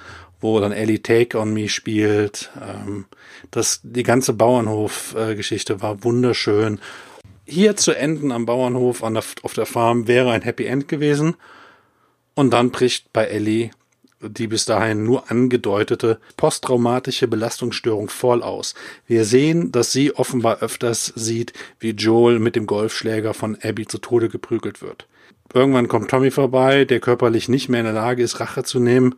wo 0.41 0.61
dann 0.61 0.73
Ellie 0.73 1.03
Take 1.03 1.39
on 1.39 1.55
Me 1.55 1.69
spielt. 1.69 2.51
Ähm, 2.61 3.07
das, 3.51 3.81
die 3.83 4.03
ganze 4.03 4.35
Bauernhof-Geschichte 4.35 5.81
war 5.81 6.05
wunderschön. 6.05 6.81
Hier 7.47 7.77
zu 7.77 7.93
enden 7.93 8.33
am 8.33 8.47
Bauernhof 8.47 9.03
an 9.03 9.15
der, 9.15 9.25
auf 9.43 9.55
der 9.55 9.67
Farm 9.67 10.07
wäre 10.07 10.33
ein 10.33 10.43
Happy 10.43 10.67
End 10.67 10.89
gewesen. 10.89 11.37
Und 12.35 12.53
dann 12.53 12.71
bricht 12.71 13.13
bei 13.13 13.27
Ellie 13.27 13.71
die 14.29 14.47
bis 14.47 14.65
dahin 14.65 15.05
nur 15.05 15.31
angedeutete 15.31 16.19
posttraumatische 16.37 17.29
Belastungsstörung 17.29 18.09
voll 18.09 18.43
aus. 18.43 18.75
Wir 19.07 19.25
sehen, 19.25 19.73
dass 19.73 19.93
sie 19.93 20.15
offenbar 20.15 20.61
öfters 20.61 21.13
sieht, 21.15 21.53
wie 21.79 21.91
Joel 21.91 22.39
mit 22.39 22.57
dem 22.57 22.67
Golfschläger 22.67 23.35
von 23.35 23.57
Abby 23.63 23.87
zu 23.87 23.99
Tode 23.99 24.29
geprügelt 24.29 24.83
wird. 24.83 25.07
Irgendwann 25.53 25.89
kommt 25.89 26.11
Tommy 26.11 26.31
vorbei, 26.31 26.85
der 26.85 27.01
körperlich 27.01 27.49
nicht 27.49 27.69
mehr 27.69 27.81
in 27.81 27.87
der 27.87 27.95
Lage 27.95 28.23
ist, 28.23 28.41
Rache 28.41 28.65
zu 28.65 28.81
nehmen 28.81 29.15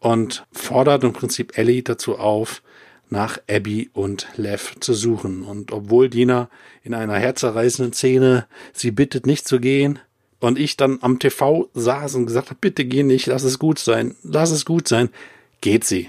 und 0.00 0.46
fordert 0.52 1.04
im 1.04 1.12
Prinzip 1.12 1.56
Ellie 1.58 1.82
dazu 1.82 2.16
auf, 2.16 2.62
nach 3.10 3.38
Abby 3.48 3.90
und 3.94 4.26
Lev 4.36 4.74
zu 4.80 4.92
suchen. 4.92 5.42
Und 5.42 5.72
obwohl 5.72 6.10
Dina 6.10 6.50
in 6.82 6.94
einer 6.94 7.16
herzerreißenden 7.16 7.94
Szene 7.94 8.46
sie 8.72 8.90
bittet, 8.90 9.26
nicht 9.26 9.48
zu 9.48 9.60
gehen, 9.60 9.98
und 10.40 10.58
ich 10.58 10.76
dann 10.76 10.98
am 11.00 11.18
TV 11.18 11.68
saß 11.74 12.14
und 12.14 12.26
gesagt 12.26 12.50
habe, 12.50 12.58
bitte 12.60 12.84
geh 12.84 13.02
nicht, 13.02 13.26
lass 13.26 13.42
es 13.42 13.58
gut 13.58 13.78
sein, 13.78 14.14
lass 14.22 14.50
es 14.50 14.64
gut 14.64 14.88
sein, 14.88 15.10
geht 15.60 15.84
sie, 15.84 16.08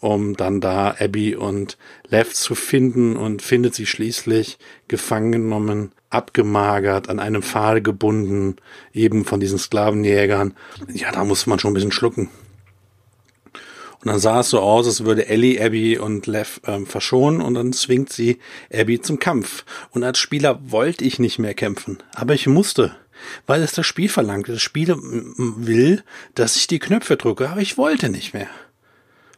um 0.00 0.36
dann 0.36 0.60
da 0.60 0.94
Abby 0.98 1.34
und 1.34 1.76
Lev 2.08 2.32
zu 2.34 2.54
finden 2.54 3.16
und 3.16 3.42
findet 3.42 3.74
sie 3.74 3.86
schließlich 3.86 4.58
gefangen 4.88 5.32
genommen, 5.32 5.92
abgemagert, 6.10 7.08
an 7.08 7.18
einem 7.18 7.42
Pfahl 7.42 7.80
gebunden, 7.82 8.56
eben 8.92 9.24
von 9.24 9.40
diesen 9.40 9.58
Sklavenjägern. 9.58 10.54
Ja, 10.92 11.10
da 11.10 11.24
muss 11.24 11.46
man 11.46 11.58
schon 11.58 11.72
ein 11.72 11.74
bisschen 11.74 11.92
schlucken. 11.92 12.30
Und 14.04 14.10
dann 14.10 14.20
sah 14.20 14.40
es 14.40 14.50
so 14.50 14.60
aus, 14.60 14.86
als 14.86 15.04
würde 15.04 15.28
Ellie 15.28 15.64
Abby 15.64 15.98
und 15.98 16.26
Lev 16.26 16.60
ähm, 16.66 16.86
verschonen 16.86 17.40
und 17.40 17.54
dann 17.54 17.72
zwingt 17.72 18.12
sie 18.12 18.38
Abby 18.72 19.00
zum 19.00 19.18
Kampf. 19.18 19.64
Und 19.92 20.04
als 20.04 20.18
Spieler 20.18 20.60
wollte 20.70 21.04
ich 21.04 21.18
nicht 21.18 21.38
mehr 21.38 21.54
kämpfen, 21.54 21.98
aber 22.14 22.34
ich 22.34 22.46
musste 22.46 22.94
weil 23.46 23.62
es 23.62 23.72
das 23.72 23.86
Spiel 23.86 24.08
verlangt. 24.08 24.48
Das 24.48 24.62
Spiel 24.62 24.94
will, 24.96 26.02
dass 26.34 26.56
ich 26.56 26.66
die 26.66 26.78
Knöpfe 26.78 27.16
drücke, 27.16 27.50
aber 27.50 27.60
ich 27.60 27.78
wollte 27.78 28.08
nicht 28.08 28.34
mehr. 28.34 28.48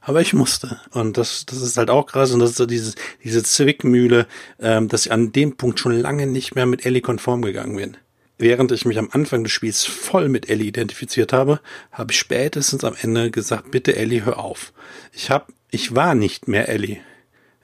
Aber 0.01 0.21
ich 0.21 0.33
musste. 0.33 0.81
Und 0.93 1.19
das, 1.19 1.47
das 1.47 1.61
ist 1.63 1.77
halt 1.77 1.91
auch 1.91 2.07
krass. 2.07 2.31
Und 2.31 2.39
das 2.39 2.51
ist 2.51 2.59
so 2.59 2.67
dieses, 2.67 2.95
diese 3.25 3.43
Zwickmühle, 3.43 4.29
ähm, 4.61 4.87
dass 4.87 5.07
ich 5.07 5.13
an 5.13 5.33
dem 5.33 5.57
Punkt 5.57 5.81
schon 5.81 5.99
lange 5.99 6.29
nicht 6.29 6.55
mehr 6.55 6.65
mit 6.65 6.87
Ellie 6.87 7.01
konform 7.01 7.43
gegangen 7.43 7.75
bin. 7.75 7.97
Während 8.39 8.71
ich 8.71 8.85
mich 8.85 8.99
am 8.99 9.09
Anfang 9.11 9.43
des 9.43 9.53
Spiels 9.53 9.85
voll 9.85 10.29
mit 10.29 10.49
Ellie 10.49 10.69
identifiziert 10.69 11.33
habe, 11.33 11.61
habe 11.91 12.13
ich 12.13 12.19
spätestens 12.19 12.85
am 12.85 12.95
Ende 13.01 13.31
gesagt, 13.31 13.71
bitte 13.71 13.97
Ellie, 13.97 14.25
hör 14.25 14.39
auf. 14.39 14.73
Ich 15.13 15.31
hab, 15.31 15.49
ich 15.71 15.97
war 15.97 16.15
nicht 16.15 16.47
mehr 16.47 16.69
Ellie. 16.69 17.01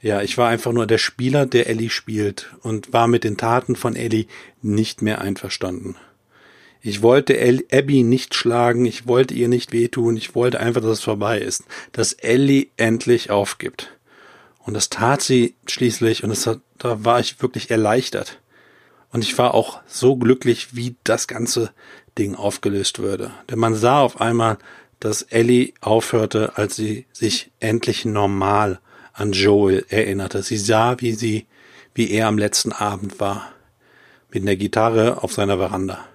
Ja, 0.00 0.20
ich 0.22 0.36
war 0.36 0.48
einfach 0.48 0.72
nur 0.72 0.88
der 0.88 0.98
Spieler, 0.98 1.46
der 1.46 1.68
Ellie 1.68 1.90
spielt 1.90 2.50
und 2.62 2.92
war 2.92 3.06
mit 3.06 3.22
den 3.22 3.36
Taten 3.36 3.76
von 3.76 3.94
Ellie 3.94 4.26
nicht 4.62 5.00
mehr 5.00 5.20
einverstanden. 5.20 5.94
Ich 6.84 7.00
wollte 7.00 7.38
Abby 7.72 8.02
nicht 8.02 8.34
schlagen, 8.34 8.84
ich 8.84 9.06
wollte 9.06 9.34
ihr 9.34 9.48
nicht 9.48 9.72
wehtun, 9.72 10.16
ich 10.16 10.34
wollte 10.34 10.58
einfach, 10.58 10.80
dass 10.80 10.98
es 10.98 11.04
vorbei 11.04 11.38
ist, 11.38 11.64
dass 11.92 12.12
Ellie 12.12 12.66
endlich 12.76 13.30
aufgibt. 13.30 13.96
Und 14.58 14.74
das 14.74 14.90
tat 14.90 15.22
sie 15.22 15.54
schließlich 15.66 16.24
und 16.24 16.30
das 16.30 16.58
da 16.78 17.04
war 17.04 17.20
ich 17.20 17.40
wirklich 17.40 17.70
erleichtert. 17.70 18.40
Und 19.12 19.22
ich 19.22 19.38
war 19.38 19.54
auch 19.54 19.80
so 19.86 20.16
glücklich, 20.16 20.74
wie 20.74 20.96
das 21.04 21.28
ganze 21.28 21.70
Ding 22.18 22.34
aufgelöst 22.34 22.98
würde. 22.98 23.30
Denn 23.48 23.58
man 23.60 23.76
sah 23.76 24.00
auf 24.00 24.20
einmal, 24.20 24.58
dass 24.98 25.22
Ellie 25.22 25.74
aufhörte, 25.80 26.56
als 26.56 26.74
sie 26.74 27.06
sich 27.12 27.52
endlich 27.60 28.04
normal 28.04 28.80
an 29.12 29.32
Joel 29.32 29.84
erinnerte. 29.88 30.42
Sie 30.42 30.56
sah, 30.56 31.00
wie 31.00 31.12
sie, 31.12 31.46
wie 31.94 32.10
er 32.10 32.26
am 32.26 32.38
letzten 32.38 32.72
Abend 32.72 33.20
war, 33.20 33.52
mit 34.32 34.42
einer 34.42 34.56
Gitarre 34.56 35.22
auf 35.22 35.32
seiner 35.32 35.58
Veranda. 35.58 36.08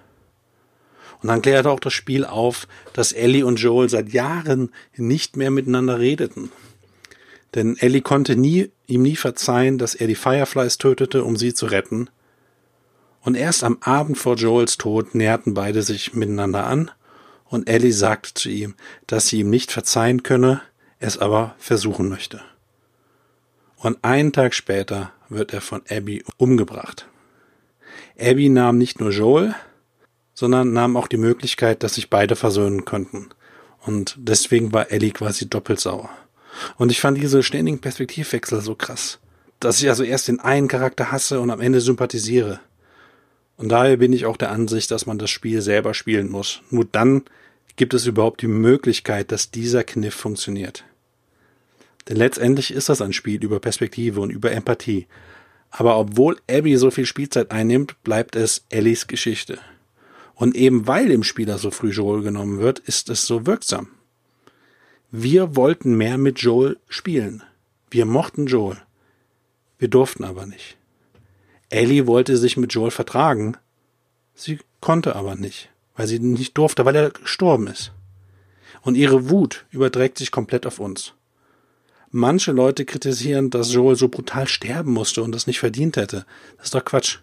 Und 1.22 1.30
dann 1.30 1.42
klärte 1.42 1.70
auch 1.70 1.80
das 1.80 1.94
Spiel 1.94 2.26
auf, 2.26 2.68
dass 2.94 3.12
Ellie 3.12 3.46
und 3.46 3.60
Joel 3.60 3.90
seit 3.90 4.10
Jahren 4.10 4.72
nicht 4.96 5.36
mehr 5.36 5.52
miteinander 5.52 6.00
redeten. 6.00 6.52
Denn 7.56 7.78
Ellie 7.78 8.02
konnte 8.02 8.36
nie, 8.36 8.72
ihm 8.86 9.02
nie 9.02 9.16
verzeihen, 9.16 9.78
dass 9.78 9.96
er 9.96 10.08
die 10.08 10.16
Fireflies 10.16 10.78
tötete, 10.78 11.24
um 11.24 11.38
sie 11.38 11.54
zu 11.54 11.66
retten. 11.66 12.10
Und 13.22 13.36
erst 13.36 13.64
am 13.64 13.78
Abend 13.82 14.18
vor 14.18 14.36
Joels 14.36 14.78
Tod 14.78 15.16
näherten 15.16 15.54
beide 15.54 15.82
sich 15.82 16.14
miteinander 16.14 16.68
an, 16.68 16.92
und 17.46 17.70
Ellie 17.70 17.94
sagte 17.94 18.34
zu 18.34 18.50
ihm, 18.50 18.76
dass 19.08 19.28
sie 19.28 19.40
ihm 19.40 19.50
nicht 19.50 19.72
verzeihen 19.72 20.22
könne, 20.22 20.62
es 21.00 21.18
aber 21.18 21.56
versuchen 21.58 22.10
möchte 22.10 22.42
und 23.78 24.04
einen 24.04 24.34
Tag 24.34 24.54
später 24.54 25.12
wird 25.30 25.54
er 25.54 25.62
von 25.62 25.82
Abby 25.90 26.24
umgebracht. 26.38 27.08
Abby 28.20 28.50
nahm 28.50 28.78
nicht 28.78 29.00
nur 29.00 29.12
Joel, 29.12 29.56
sondern 30.38 30.72
nahm 30.72 30.96
auch 30.98 31.08
die 31.08 31.18
Möglichkeit, 31.18 31.82
dass 31.82 31.96
sich 31.96 32.12
beide 32.12 32.36
versöhnen 32.36 32.86
konnten. 32.86 33.30
Und 33.82 34.16
deswegen 34.20 34.72
war 34.72 34.92
Ellie 34.92 35.10
quasi 35.10 35.50
doppelt 35.50 35.80
sauer. 35.80 36.12
Und 36.78 36.92
ich 36.92 37.02
fand 37.02 37.18
diese 37.18 37.42
ständigen 37.42 37.80
Perspektivwechsel 37.80 38.62
so 38.62 38.76
krass, 38.76 39.18
dass 39.60 39.82
ich 39.82 39.90
also 39.90 40.04
erst 40.04 40.28
den 40.28 40.40
einen 40.40 40.68
Charakter 40.68 41.12
hasse 41.12 41.40
und 41.40 41.50
am 41.50 41.60
Ende 41.60 41.82
sympathisiere. 41.82 42.60
Und 43.58 43.70
daher 43.70 43.98
bin 43.98 44.14
ich 44.14 44.28
auch 44.28 44.38
der 44.38 44.52
Ansicht, 44.52 44.92
dass 44.92 45.08
man 45.08 45.18
das 45.18 45.32
Spiel 45.32 45.64
selber 45.64 45.96
spielen 45.96 46.30
muss. 46.30 46.62
Nur 46.70 46.86
dann 46.86 47.24
gibt 47.76 47.96
es 47.96 48.06
überhaupt 48.06 48.44
die 48.44 48.48
Möglichkeit, 48.48 49.32
dass 49.32 49.50
dieser 49.50 49.84
Kniff 49.84 50.14
funktioniert. 50.14 50.84
Denn 52.10 52.18
letztendlich 52.18 52.70
ist 52.70 52.90
das 52.90 53.02
ein 53.02 53.14
Spiel 53.14 53.44
über 53.44 53.60
Perspektive 53.60 54.22
und 54.22 54.30
über 54.30 54.52
Empathie. 54.52 55.08
Aber 55.72 55.98
obwohl 55.98 56.38
Abby 56.48 56.78
so 56.78 56.92
viel 56.92 57.08
Spielzeit 57.08 57.50
einnimmt, 57.50 57.96
bleibt 58.04 58.36
es 58.36 58.66
Ellies 58.70 59.08
Geschichte. 59.08 59.58
Und 60.38 60.56
eben 60.56 60.86
weil 60.86 61.10
dem 61.10 61.24
Spieler 61.24 61.58
so 61.58 61.72
früh 61.72 61.90
Joel 61.90 62.22
genommen 62.22 62.60
wird, 62.60 62.78
ist 62.78 63.10
es 63.10 63.26
so 63.26 63.48
wirksam. 63.48 63.90
Wir 65.10 65.56
wollten 65.56 65.98
mehr 65.98 66.20
mit 66.20 66.40
Joel 66.40 66.78
spielen. 66.88 67.42
Wir 67.90 68.06
mochten 68.06 68.46
Joel. 68.46 68.78
Wir 69.80 69.88
durften 69.88 70.24
aber 70.24 70.46
nicht. 70.46 70.78
Ellie 71.70 72.06
wollte 72.06 72.38
sich 72.38 72.56
mit 72.56 72.72
Joel 72.72 72.92
vertragen. 72.92 73.58
Sie 74.36 74.60
konnte 74.80 75.16
aber 75.16 75.36
nicht, 75.36 75.70
weil 75.96 76.06
sie 76.06 76.20
nicht 76.20 76.56
durfte, 76.56 76.86
weil 76.86 76.96
er 76.96 77.10
gestorben 77.10 77.66
ist. 77.66 77.92
Und 78.84 78.94
ihre 78.94 79.32
Wut 79.32 79.66
überträgt 79.72 80.20
sich 80.20 80.30
komplett 80.30 80.68
auf 80.68 80.80
uns. 80.80 81.14
Manche 82.12 82.52
Leute 82.52 82.86
kritisieren, 82.86 83.50
dass 83.50 83.74
Joel 83.74 83.96
so 83.96 84.08
brutal 84.08 84.48
sterben 84.48 84.94
musste 84.94 85.24
und 85.24 85.32
das 85.32 85.48
nicht 85.48 85.60
verdient 85.60 85.98
hätte. 85.98 86.28
Das 86.58 86.68
ist 86.68 86.76
doch 86.76 86.86
Quatsch. 86.86 87.20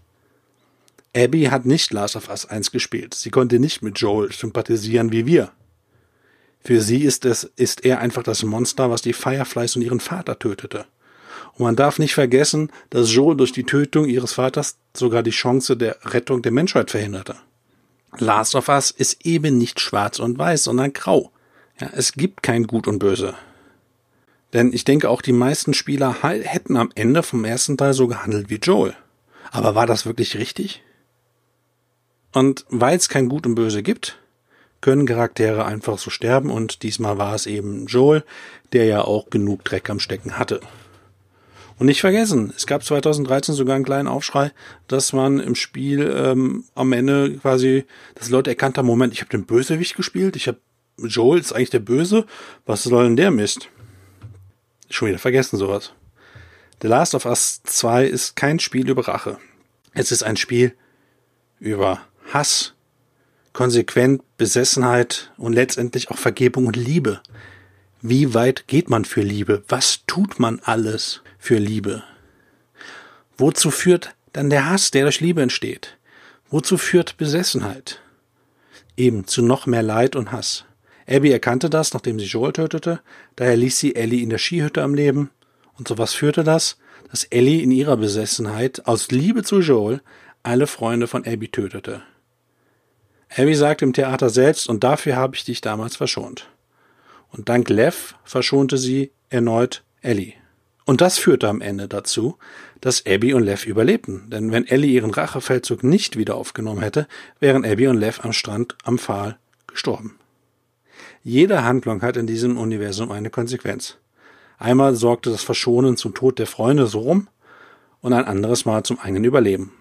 Abby 1.16 1.44
hat 1.44 1.64
nicht 1.64 1.92
Last 1.92 2.16
of 2.16 2.29
Us 2.29 2.46
1 2.46 2.72
gespielt. 2.72 3.14
Sie 3.14 3.31
konnte 3.31 3.59
nicht 3.59 3.83
mit 3.83 3.98
Joel 3.98 4.33
sympathisieren 4.33 5.12
wie 5.12 5.27
wir. 5.27 5.53
Für 6.61 6.81
sie 6.81 7.03
ist 7.03 7.24
es, 7.24 7.44
ist 7.57 7.85
er 7.85 8.00
einfach 8.00 8.22
das 8.22 8.42
Monster, 8.42 8.90
was 8.90 9.03
die 9.03 9.12
Fireflies 9.12 9.77
und 9.77 9.83
ihren 9.83 10.00
Vater 10.00 10.38
tötete. 10.38 10.87
Und 11.53 11.64
man 11.64 11.77
darf 11.77 11.98
nicht 11.98 12.14
vergessen, 12.14 12.70
dass 12.90 13.14
Joel 13.14 13.37
durch 13.37 13.53
die 13.53 13.64
Tötung 13.64 14.07
ihres 14.07 14.33
Vaters 14.33 14.77
sogar 14.96 15.22
die 15.22 15.31
Chance 15.31 15.77
der 15.77 15.98
Rettung 16.05 16.42
der 16.42 16.53
Menschheit 16.53 16.90
verhinderte. 16.90 17.37
Last 18.18 18.55
of 18.55 18.68
Us 18.68 18.90
ist 18.90 19.24
eben 19.27 19.59
nicht 19.59 19.81
schwarz 19.81 20.18
und 20.18 20.38
weiß, 20.38 20.64
sondern 20.64 20.92
grau. 20.92 21.31
Ja, 21.81 21.90
es 21.92 22.12
gibt 22.12 22.42
kein 22.42 22.66
Gut 22.66 22.87
und 22.87 22.98
Böse. 22.98 23.35
Denn 24.53 24.72
ich 24.72 24.85
denke, 24.85 25.11
auch 25.11 25.20
die 25.20 25.33
meisten 25.33 25.74
Spieler 25.74 26.22
hätten 26.22 26.77
am 26.77 26.90
Ende 26.94 27.24
vom 27.24 27.44
ersten 27.44 27.77
Teil 27.77 27.92
so 27.92 28.07
gehandelt 28.07 28.50
wie 28.50 28.61
Joel. 28.62 28.94
Aber 29.50 29.74
war 29.74 29.87
das 29.87 30.07
wirklich 30.07 30.37
richtig? 30.37 30.83
Und 32.34 32.66
weil 32.68 32.96
es 32.96 33.08
kein 33.08 33.28
Gut 33.28 33.46
und 33.46 33.54
Böse 33.54 33.82
gibt, 33.82 34.18
können 34.80 35.06
Charaktere 35.06 35.64
einfach 35.64 35.96
so 35.96 36.10
sterben 36.10 36.50
und 36.50 36.82
diesmal 36.82 37.16
war 37.16 37.34
es 37.34 37.46
eben 37.46 37.86
Joel, 37.86 38.24
der 38.72 38.84
ja 38.84 39.02
auch 39.02 39.30
genug 39.30 39.64
Dreck 39.64 39.88
am 39.88 40.00
Stecken 40.00 40.38
hatte. 40.38 40.60
Und 41.78 41.86
nicht 41.86 42.00
vergessen, 42.00 42.52
es 42.56 42.66
gab 42.66 42.84
2013 42.84 43.54
sogar 43.54 43.76
einen 43.76 43.84
kleinen 43.84 44.08
Aufschrei, 44.08 44.52
dass 44.88 45.12
man 45.12 45.40
im 45.40 45.54
Spiel 45.54 46.12
ähm, 46.14 46.64
am 46.74 46.92
Ende 46.92 47.38
quasi, 47.38 47.84
dass 48.16 48.30
Leute 48.30 48.50
erkannt 48.50 48.78
haben, 48.78 48.86
Moment, 48.86 49.12
ich 49.12 49.20
habe 49.20 49.30
den 49.30 49.46
Bösewicht 49.46 49.96
gespielt, 49.96 50.36
ich 50.36 50.48
habe 50.48 50.58
Joel 50.98 51.40
ist 51.40 51.52
eigentlich 51.52 51.70
der 51.70 51.80
Böse, 51.80 52.26
was 52.66 52.84
soll 52.84 53.04
denn 53.04 53.16
der 53.16 53.30
Mist? 53.30 53.68
Schon 54.90 55.08
wieder 55.08 55.18
vergessen 55.18 55.56
sowas. 55.56 55.92
The 56.82 56.88
Last 56.88 57.14
of 57.14 57.26
Us 57.26 57.62
2 57.64 58.06
ist 58.06 58.36
kein 58.36 58.58
Spiel 58.58 58.88
über 58.88 59.08
Rache. 59.08 59.38
Es 59.92 60.12
ist 60.12 60.22
ein 60.22 60.36
Spiel 60.36 60.74
über 61.58 62.00
Hass, 62.34 62.74
konsequent 63.52 64.20
Besessenheit 64.38 65.30
und 65.36 65.52
letztendlich 65.52 66.10
auch 66.10 66.18
Vergebung 66.18 66.66
und 66.66 66.74
Liebe. 66.74 67.20
Wie 68.02 68.34
weit 68.34 68.66
geht 68.66 68.90
man 68.90 69.04
für 69.04 69.22
Liebe? 69.22 69.62
Was 69.68 70.00
tut 70.08 70.40
man 70.40 70.58
alles 70.64 71.22
für 71.38 71.58
Liebe? 71.58 72.02
Wozu 73.38 73.70
führt 73.70 74.16
dann 74.32 74.50
der 74.50 74.68
Hass, 74.68 74.90
der 74.90 75.04
durch 75.04 75.20
Liebe 75.20 75.42
entsteht? 75.42 75.96
Wozu 76.50 76.76
führt 76.76 77.16
Besessenheit? 77.18 78.00
Eben 78.96 79.28
zu 79.28 79.40
noch 79.40 79.66
mehr 79.66 79.84
Leid 79.84 80.16
und 80.16 80.32
Hass. 80.32 80.64
Abby 81.06 81.30
erkannte 81.30 81.70
das, 81.70 81.94
nachdem 81.94 82.18
sie 82.18 82.26
Joel 82.26 82.52
tötete, 82.52 83.00
daher 83.36 83.56
ließ 83.56 83.78
sie 83.78 83.94
Ellie 83.94 84.24
in 84.24 84.30
der 84.30 84.38
Skihütte 84.38 84.82
am 84.82 84.94
Leben. 84.94 85.30
Und 85.78 85.86
so 85.86 85.98
was 85.98 86.14
führte 86.14 86.42
das? 86.42 86.78
Dass 87.12 87.22
Ellie 87.22 87.62
in 87.62 87.70
ihrer 87.70 87.96
Besessenheit 87.96 88.88
aus 88.88 89.12
Liebe 89.12 89.44
zu 89.44 89.60
Joel 89.60 90.00
alle 90.42 90.66
Freunde 90.66 91.06
von 91.06 91.24
Abby 91.24 91.46
tötete. 91.46 92.02
Abby 93.36 93.54
sagte 93.54 93.84
im 93.84 93.92
Theater 93.92 94.30
selbst, 94.30 94.68
und 94.68 94.84
dafür 94.84 95.16
habe 95.16 95.34
ich 95.34 95.44
dich 95.44 95.60
damals 95.60 95.96
verschont. 95.96 96.48
Und 97.30 97.48
dank 97.48 97.68
Lev 97.68 98.14
verschonte 98.24 98.78
sie 98.78 99.10
erneut 99.28 99.82
Ellie. 100.02 100.34
Und 100.84 101.00
das 101.00 101.18
führte 101.18 101.48
am 101.48 101.60
Ende 101.60 101.88
dazu, 101.88 102.36
dass 102.80 103.06
Abby 103.06 103.34
und 103.34 103.42
Lev 103.42 103.66
überlebten. 103.66 104.28
Denn 104.30 104.52
wenn 104.52 104.66
Ellie 104.66 104.92
ihren 104.92 105.10
Rachefeldzug 105.10 105.82
nicht 105.82 106.16
wieder 106.16 106.36
aufgenommen 106.36 106.82
hätte, 106.82 107.08
wären 107.40 107.64
Abby 107.64 107.88
und 107.88 107.96
Lev 107.96 108.20
am 108.22 108.32
Strand 108.32 108.76
am 108.84 108.98
Pfahl 108.98 109.38
gestorben. 109.66 110.18
Jede 111.22 111.64
Handlung 111.64 112.02
hat 112.02 112.16
in 112.16 112.26
diesem 112.26 112.58
Universum 112.58 113.10
eine 113.10 113.30
Konsequenz. 113.30 113.96
Einmal 114.58 114.94
sorgte 114.94 115.30
das 115.30 115.42
Verschonen 115.42 115.96
zum 115.96 116.14
Tod 116.14 116.38
der 116.38 116.46
Freunde 116.46 116.86
so 116.86 117.00
rum 117.00 117.28
und 118.00 118.12
ein 118.12 118.26
anderes 118.26 118.64
Mal 118.66 118.84
zum 118.84 119.00
eigenen 119.00 119.24
Überleben. 119.24 119.72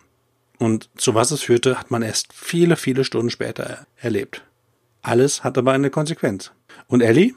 Und 0.63 0.89
zu 0.95 1.13
was 1.13 1.31
es 1.31 1.41
führte, 1.41 1.77
hat 1.77 1.91
man 1.91 2.03
erst 2.03 2.31
viele, 2.31 2.77
viele 2.77 3.03
Stunden 3.03 3.29
später 3.29 3.85
erlebt. 3.97 4.45
Alles 5.01 5.43
hat 5.43 5.57
aber 5.57 5.73
eine 5.73 5.89
Konsequenz. 5.89 6.51
Und 6.87 7.01
Ellie? 7.01 7.33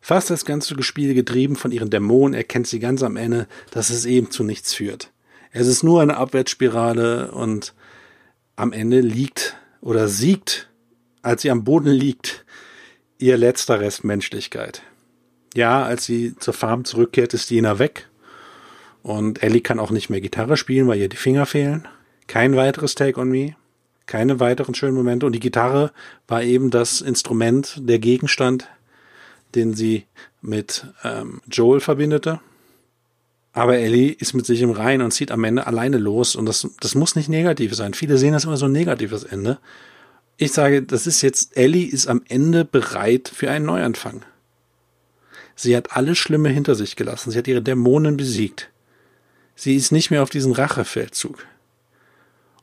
Fast 0.00 0.30
das 0.30 0.44
ganze 0.44 0.82
Spiel 0.82 1.14
getrieben 1.14 1.54
von 1.54 1.70
ihren 1.70 1.88
Dämonen 1.88 2.34
erkennt 2.34 2.66
sie 2.66 2.80
ganz 2.80 3.04
am 3.04 3.14
Ende, 3.16 3.46
dass 3.70 3.90
es 3.90 4.06
eben 4.06 4.32
zu 4.32 4.42
nichts 4.42 4.74
führt. 4.74 5.12
Es 5.52 5.68
ist 5.68 5.84
nur 5.84 6.02
eine 6.02 6.16
Abwärtsspirale 6.16 7.30
und 7.30 7.74
am 8.56 8.72
Ende 8.72 9.02
liegt 9.02 9.56
oder 9.80 10.08
siegt, 10.08 10.68
als 11.22 11.42
sie 11.42 11.52
am 11.52 11.62
Boden 11.62 11.92
liegt, 11.92 12.44
ihr 13.18 13.36
letzter 13.36 13.78
Rest 13.78 14.02
Menschlichkeit. 14.02 14.82
Ja, 15.54 15.84
als 15.84 16.06
sie 16.06 16.34
zur 16.40 16.54
Farm 16.54 16.84
zurückkehrt, 16.84 17.34
ist 17.34 17.50
Dina 17.50 17.78
weg. 17.78 18.08
Und 19.04 19.44
Ellie 19.44 19.60
kann 19.60 19.78
auch 19.78 19.92
nicht 19.92 20.10
mehr 20.10 20.20
Gitarre 20.20 20.56
spielen, 20.56 20.88
weil 20.88 20.98
ihr 20.98 21.08
die 21.08 21.16
Finger 21.16 21.46
fehlen. 21.46 21.86
Kein 22.28 22.54
weiteres 22.54 22.94
Take 22.94 23.20
on 23.20 23.30
Me. 23.30 23.56
Keine 24.06 24.38
weiteren 24.38 24.74
schönen 24.74 24.94
Momente. 24.94 25.26
Und 25.26 25.32
die 25.32 25.40
Gitarre 25.40 25.92
war 26.28 26.42
eben 26.42 26.70
das 26.70 27.00
Instrument, 27.00 27.76
der 27.80 27.98
Gegenstand, 27.98 28.68
den 29.54 29.74
sie 29.74 30.04
mit 30.40 30.86
ähm, 31.02 31.40
Joel 31.50 31.80
verbindete. 31.80 32.40
Aber 33.52 33.78
Ellie 33.78 34.12
ist 34.12 34.34
mit 34.34 34.46
sich 34.46 34.60
im 34.62 34.70
Reinen 34.70 35.02
und 35.02 35.10
zieht 35.10 35.32
am 35.32 35.42
Ende 35.42 35.66
alleine 35.66 35.98
los. 35.98 36.36
Und 36.36 36.46
das, 36.46 36.68
das 36.80 36.94
muss 36.94 37.16
nicht 37.16 37.28
negativ 37.28 37.74
sein. 37.74 37.94
Viele 37.94 38.18
sehen 38.18 38.34
das 38.34 38.44
immer 38.44 38.56
so 38.56 38.66
ein 38.66 38.72
negatives 38.72 39.24
Ende. 39.24 39.58
Ich 40.36 40.52
sage, 40.52 40.82
das 40.82 41.06
ist 41.06 41.22
jetzt, 41.22 41.56
Ellie 41.56 41.88
ist 41.88 42.06
am 42.06 42.22
Ende 42.28 42.64
bereit 42.64 43.30
für 43.34 43.50
einen 43.50 43.66
Neuanfang. 43.66 44.22
Sie 45.56 45.76
hat 45.76 45.96
alles 45.96 46.18
Schlimme 46.18 46.50
hinter 46.50 46.76
sich 46.76 46.94
gelassen. 46.94 47.30
Sie 47.30 47.38
hat 47.38 47.48
ihre 47.48 47.62
Dämonen 47.62 48.16
besiegt. 48.16 48.70
Sie 49.56 49.74
ist 49.74 49.90
nicht 49.90 50.10
mehr 50.10 50.22
auf 50.22 50.30
diesen 50.30 50.52
Rachefeldzug. 50.52 51.44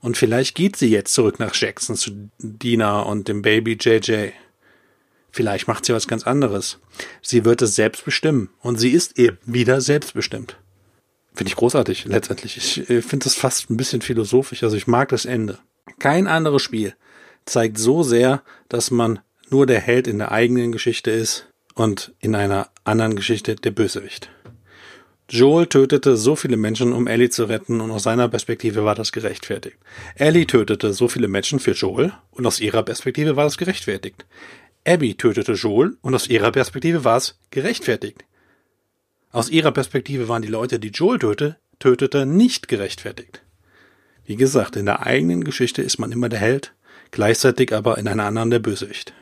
Und 0.06 0.18
vielleicht 0.18 0.54
geht 0.54 0.76
sie 0.76 0.92
jetzt 0.92 1.16
zurück 1.16 1.40
nach 1.40 1.56
Jackson 1.56 1.96
zu 1.96 2.30
Dina 2.38 3.00
und 3.00 3.28
dem 3.28 3.42
Baby 3.42 3.76
JJ. 3.82 4.34
Vielleicht 5.32 5.68
macht 5.68 5.84
sie 5.84 5.94
was 5.94 6.08
ganz 6.08 6.28
anderes. 6.28 6.78
Sie 7.24 7.44
wird 7.44 7.64
es 7.64 7.74
selbst 7.74 8.06
bestimmen. 8.06 8.52
Und 8.62 8.80
sie 8.80 8.92
ist 8.92 9.18
eben 9.18 9.40
wieder 9.48 9.82
selbstbestimmt. 9.82 10.58
Finde 11.34 11.50
ich 11.50 11.56
großartig, 11.56 12.06
letztendlich. 12.06 12.56
Ich 12.56 12.88
äh, 12.88 13.02
finde 13.02 13.24
das 13.24 13.34
fast 13.34 13.72
ein 13.72 13.78
bisschen 13.78 14.04
philosophisch. 14.04 14.62
Also 14.62 14.78
ich 14.78 14.86
mag 14.86 15.10
das 15.10 15.26
Ende. 15.26 15.58
Kein 15.98 16.28
anderes 16.28 16.62
Spiel 16.62 16.94
zeigt 17.46 17.80
so 17.80 18.04
sehr, 18.04 18.44
dass 18.70 18.92
man 18.92 19.22
nur 19.50 19.66
der 19.66 19.80
Held 19.80 20.06
in 20.06 20.20
der 20.20 20.32
eigenen 20.32 20.72
Geschichte 20.72 21.10
ist 21.10 21.48
und 21.74 22.14
in 22.20 22.36
einer 22.36 22.70
anderen 22.84 23.16
Geschichte 23.16 23.56
der 23.56 23.72
Bösewicht. 23.72 24.30
Joel 25.28 25.66
tötete 25.66 26.18
so 26.18 26.36
viele 26.36 26.56
Menschen, 26.56 26.94
um 26.94 27.08
Ellie 27.08 27.30
zu 27.30 27.46
retten, 27.46 27.82
und 27.82 27.90
aus 27.90 28.04
seiner 28.04 28.30
Perspektive 28.30 28.86
war 28.86 28.94
das 28.94 29.12
gerechtfertigt. 29.12 29.78
Ellie 30.16 30.46
tötete 30.46 30.94
so 30.94 31.08
viele 31.08 31.28
Menschen 31.28 31.60
für 31.60 31.72
Joel, 31.72 32.14
und 32.32 32.46
aus 32.46 32.60
ihrer 32.60 32.84
Perspektive 32.84 33.36
war 33.36 33.46
das 33.46 33.58
gerechtfertigt. 33.58 34.26
Abby 34.86 35.16
tötete 35.16 35.54
Joel, 35.54 35.98
und 36.02 36.14
aus 36.14 36.28
ihrer 36.28 36.52
Perspektive 36.52 37.04
war 37.04 37.18
es 37.18 37.40
gerechtfertigt. 37.50 38.24
Aus 39.32 39.50
ihrer 39.50 39.72
Perspektive 39.72 40.28
waren 40.28 40.44
die 40.44 40.48
Leute, 40.48 40.80
die 40.80 40.90
Joel 40.90 41.18
tötete, 41.18 41.58
tötete, 41.80 42.26
nicht 42.28 42.68
gerechtfertigt. 42.68 43.42
Wie 44.26 44.36
gesagt, 44.36 44.76
in 44.76 44.86
der 44.86 45.06
eigenen 45.06 45.44
Geschichte 45.44 45.82
ist 45.82 45.98
man 45.98 46.12
immer 46.12 46.30
der 46.30 46.40
Held, 46.40 46.74
gleichzeitig 47.12 47.74
aber 47.74 47.98
in 47.98 48.08
einer 48.08 48.26
anderen 48.26 48.52
der 48.52 48.60
Bösewicht. 48.60 49.14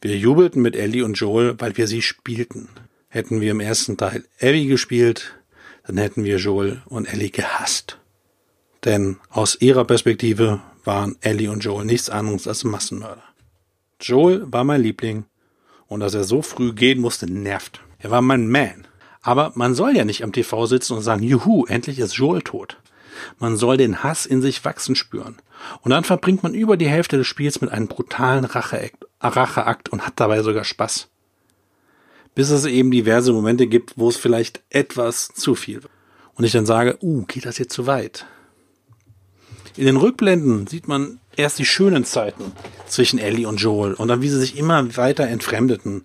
Wir 0.00 0.16
jubelten 0.16 0.62
mit 0.62 0.76
Ellie 0.76 1.04
und 1.04 1.14
Joel, 1.14 1.56
weil 1.58 1.76
wir 1.76 1.86
sie 1.86 2.00
spielten. 2.00 2.68
Hätten 3.12 3.40
wir 3.40 3.50
im 3.50 3.58
ersten 3.58 3.96
Teil 3.96 4.24
Ellie 4.38 4.68
gespielt, 4.68 5.34
dann 5.84 5.98
hätten 5.98 6.22
wir 6.22 6.36
Joel 6.36 6.80
und 6.86 7.12
Ellie 7.12 7.30
gehasst. 7.30 7.98
Denn 8.84 9.16
aus 9.30 9.60
ihrer 9.60 9.84
Perspektive 9.84 10.60
waren 10.84 11.16
Ellie 11.20 11.50
und 11.50 11.64
Joel 11.64 11.84
nichts 11.84 12.08
anderes 12.08 12.46
als 12.46 12.62
Massenmörder. 12.62 13.24
Joel 14.00 14.50
war 14.52 14.62
mein 14.62 14.82
Liebling 14.82 15.24
und 15.88 15.98
dass 15.98 16.14
er 16.14 16.22
so 16.22 16.40
früh 16.40 16.72
gehen 16.72 17.00
musste, 17.00 17.26
nervt. 17.26 17.80
Er 17.98 18.12
war 18.12 18.22
mein 18.22 18.48
Man. 18.48 18.86
Aber 19.22 19.50
man 19.56 19.74
soll 19.74 19.96
ja 19.96 20.04
nicht 20.04 20.22
am 20.22 20.32
TV 20.32 20.66
sitzen 20.66 20.94
und 20.94 21.02
sagen, 21.02 21.24
juhu, 21.24 21.66
endlich 21.66 21.98
ist 21.98 22.14
Joel 22.14 22.42
tot. 22.42 22.78
Man 23.40 23.56
soll 23.56 23.76
den 23.76 24.04
Hass 24.04 24.24
in 24.24 24.40
sich 24.40 24.64
wachsen 24.64 24.94
spüren. 24.94 25.36
Und 25.82 25.90
dann 25.90 26.04
verbringt 26.04 26.44
man 26.44 26.54
über 26.54 26.76
die 26.76 26.88
Hälfte 26.88 27.16
des 27.18 27.26
Spiels 27.26 27.60
mit 27.60 27.72
einem 27.72 27.88
brutalen 27.88 28.44
Racheakt, 28.44 29.04
Racheakt 29.20 29.88
und 29.88 30.06
hat 30.06 30.14
dabei 30.14 30.42
sogar 30.42 30.62
Spaß. 30.62 31.08
Bis 32.34 32.50
es 32.50 32.64
eben 32.64 32.90
diverse 32.90 33.32
Momente 33.32 33.66
gibt, 33.66 33.94
wo 33.96 34.08
es 34.08 34.16
vielleicht 34.16 34.62
etwas 34.70 35.28
zu 35.28 35.54
viel 35.54 35.82
wird. 35.82 35.92
Und 36.34 36.44
ich 36.44 36.52
dann 36.52 36.66
sage, 36.66 36.96
uh, 37.02 37.24
geht 37.26 37.44
das 37.44 37.58
jetzt 37.58 37.74
zu 37.74 37.86
weit? 37.86 38.26
In 39.76 39.86
den 39.86 39.96
Rückblenden 39.96 40.66
sieht 40.66 40.88
man 40.88 41.20
erst 41.36 41.58
die 41.58 41.64
schönen 41.64 42.04
Zeiten 42.04 42.52
zwischen 42.86 43.18
Ellie 43.18 43.46
und 43.46 43.58
Joel 43.58 43.94
und 43.94 44.08
dann 44.08 44.22
wie 44.22 44.28
sie 44.28 44.38
sich 44.38 44.56
immer 44.56 44.96
weiter 44.96 45.26
entfremdeten, 45.26 46.04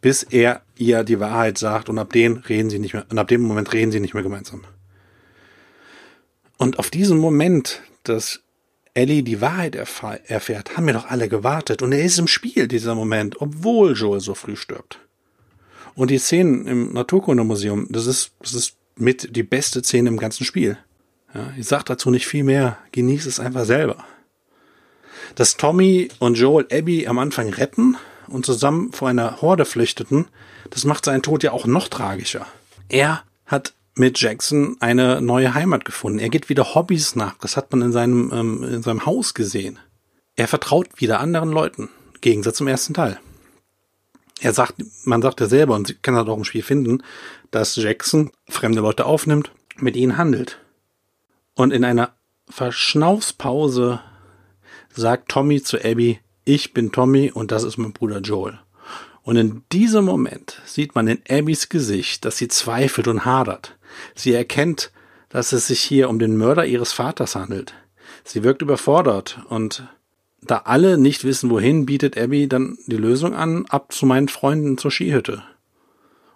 bis 0.00 0.22
er 0.22 0.62
ihr 0.76 1.04
die 1.04 1.20
Wahrheit 1.20 1.58
sagt 1.58 1.88
und 1.88 1.98
ab 1.98 2.12
dem 2.12 2.38
reden 2.38 2.70
sie 2.70 2.78
nicht 2.78 2.94
mehr, 2.94 3.06
und 3.10 3.18
ab 3.18 3.28
dem 3.28 3.42
Moment 3.42 3.72
reden 3.72 3.92
sie 3.92 4.00
nicht 4.00 4.14
mehr 4.14 4.22
gemeinsam. 4.22 4.64
Und 6.56 6.78
auf 6.78 6.90
diesen 6.90 7.18
Moment, 7.18 7.82
dass 8.02 8.40
Ellie 8.94 9.22
die 9.22 9.40
Wahrheit 9.40 9.76
erfährt, 9.76 10.76
haben 10.76 10.86
wir 10.86 10.94
doch 10.94 11.06
alle 11.06 11.28
gewartet. 11.28 11.82
Und 11.82 11.92
er 11.92 12.02
ist 12.02 12.18
im 12.18 12.26
Spiel, 12.26 12.66
dieser 12.66 12.96
Moment, 12.96 13.40
obwohl 13.40 13.92
Joel 13.92 14.20
so 14.20 14.34
früh 14.34 14.56
stirbt. 14.56 14.98
Und 15.98 16.12
die 16.12 16.18
Szenen 16.18 16.68
im 16.68 16.92
Naturkundemuseum, 16.92 17.88
das 17.90 18.06
ist, 18.06 18.30
das 18.38 18.54
ist 18.54 18.76
mit 18.94 19.34
die 19.34 19.42
beste 19.42 19.82
Szene 19.82 20.10
im 20.10 20.16
ganzen 20.16 20.44
Spiel. 20.44 20.78
Ja, 21.34 21.52
ich 21.58 21.66
sag 21.66 21.82
dazu 21.86 22.12
nicht 22.12 22.28
viel 22.28 22.44
mehr, 22.44 22.78
genieß 22.92 23.26
es 23.26 23.40
einfach 23.40 23.64
selber. 23.64 24.04
Dass 25.34 25.56
Tommy 25.56 26.08
und 26.20 26.38
Joel 26.38 26.68
Abby 26.70 27.08
am 27.08 27.18
Anfang 27.18 27.48
retten 27.48 27.96
und 28.28 28.46
zusammen 28.46 28.92
vor 28.92 29.08
einer 29.08 29.42
Horde 29.42 29.64
flüchteten, 29.64 30.28
das 30.70 30.84
macht 30.84 31.04
seinen 31.04 31.22
Tod 31.22 31.42
ja 31.42 31.50
auch 31.50 31.66
noch 31.66 31.88
tragischer. 31.88 32.46
Er 32.88 33.24
hat 33.44 33.74
mit 33.96 34.20
Jackson 34.20 34.76
eine 34.78 35.20
neue 35.20 35.52
Heimat 35.52 35.84
gefunden. 35.84 36.20
Er 36.20 36.28
geht 36.28 36.48
wieder 36.48 36.76
Hobbys 36.76 37.16
nach. 37.16 37.36
Das 37.38 37.56
hat 37.56 37.72
man 37.72 37.82
in 37.82 37.90
seinem, 37.90 38.30
ähm, 38.32 38.62
in 38.62 38.82
seinem 38.84 39.04
Haus 39.04 39.34
gesehen. 39.34 39.80
Er 40.36 40.46
vertraut 40.46 41.00
wieder 41.00 41.18
anderen 41.18 41.50
Leuten. 41.50 41.88
Gegensatz 42.20 42.58
zum 42.58 42.68
ersten 42.68 42.94
Teil. 42.94 43.18
Er 44.40 44.52
sagt, 44.52 44.76
man 45.04 45.22
sagt 45.22 45.40
ja 45.40 45.46
selber, 45.46 45.74
und 45.74 45.86
Sie 45.86 45.94
können 45.94 46.16
das 46.16 46.28
auch 46.28 46.36
im 46.36 46.44
Spiel 46.44 46.62
finden, 46.62 47.02
dass 47.50 47.76
Jackson 47.76 48.30
fremde 48.48 48.80
Leute 48.80 49.06
aufnimmt, 49.06 49.50
mit 49.76 49.96
ihnen 49.96 50.16
handelt. 50.16 50.58
Und 51.54 51.72
in 51.72 51.84
einer 51.84 52.12
Verschnaufspause 52.48 54.00
sagt 54.94 55.30
Tommy 55.30 55.62
zu 55.62 55.78
Abby, 55.78 56.20
ich 56.44 56.72
bin 56.72 56.92
Tommy 56.92 57.30
und 57.32 57.50
das 57.50 57.64
ist 57.64 57.78
mein 57.78 57.92
Bruder 57.92 58.20
Joel. 58.20 58.58
Und 59.22 59.36
in 59.36 59.62
diesem 59.72 60.06
Moment 60.06 60.62
sieht 60.64 60.94
man 60.94 61.06
in 61.06 61.20
Abbys 61.28 61.68
Gesicht, 61.68 62.24
dass 62.24 62.38
sie 62.38 62.48
zweifelt 62.48 63.08
und 63.08 63.24
hadert. 63.26 63.76
Sie 64.14 64.32
erkennt, 64.32 64.90
dass 65.28 65.52
es 65.52 65.66
sich 65.66 65.80
hier 65.80 66.08
um 66.08 66.18
den 66.18 66.36
Mörder 66.36 66.64
ihres 66.64 66.92
Vaters 66.92 67.34
handelt. 67.34 67.74
Sie 68.24 68.42
wirkt 68.42 68.62
überfordert 68.62 69.40
und 69.48 69.86
da 70.40 70.62
alle 70.64 70.98
nicht 70.98 71.24
wissen, 71.24 71.50
wohin, 71.50 71.86
bietet 71.86 72.16
Abby 72.16 72.48
dann 72.48 72.78
die 72.86 72.96
Lösung 72.96 73.34
an, 73.34 73.66
ab 73.68 73.92
zu 73.92 74.06
meinen 74.06 74.28
Freunden 74.28 74.78
zur 74.78 74.90
Skihütte. 74.90 75.42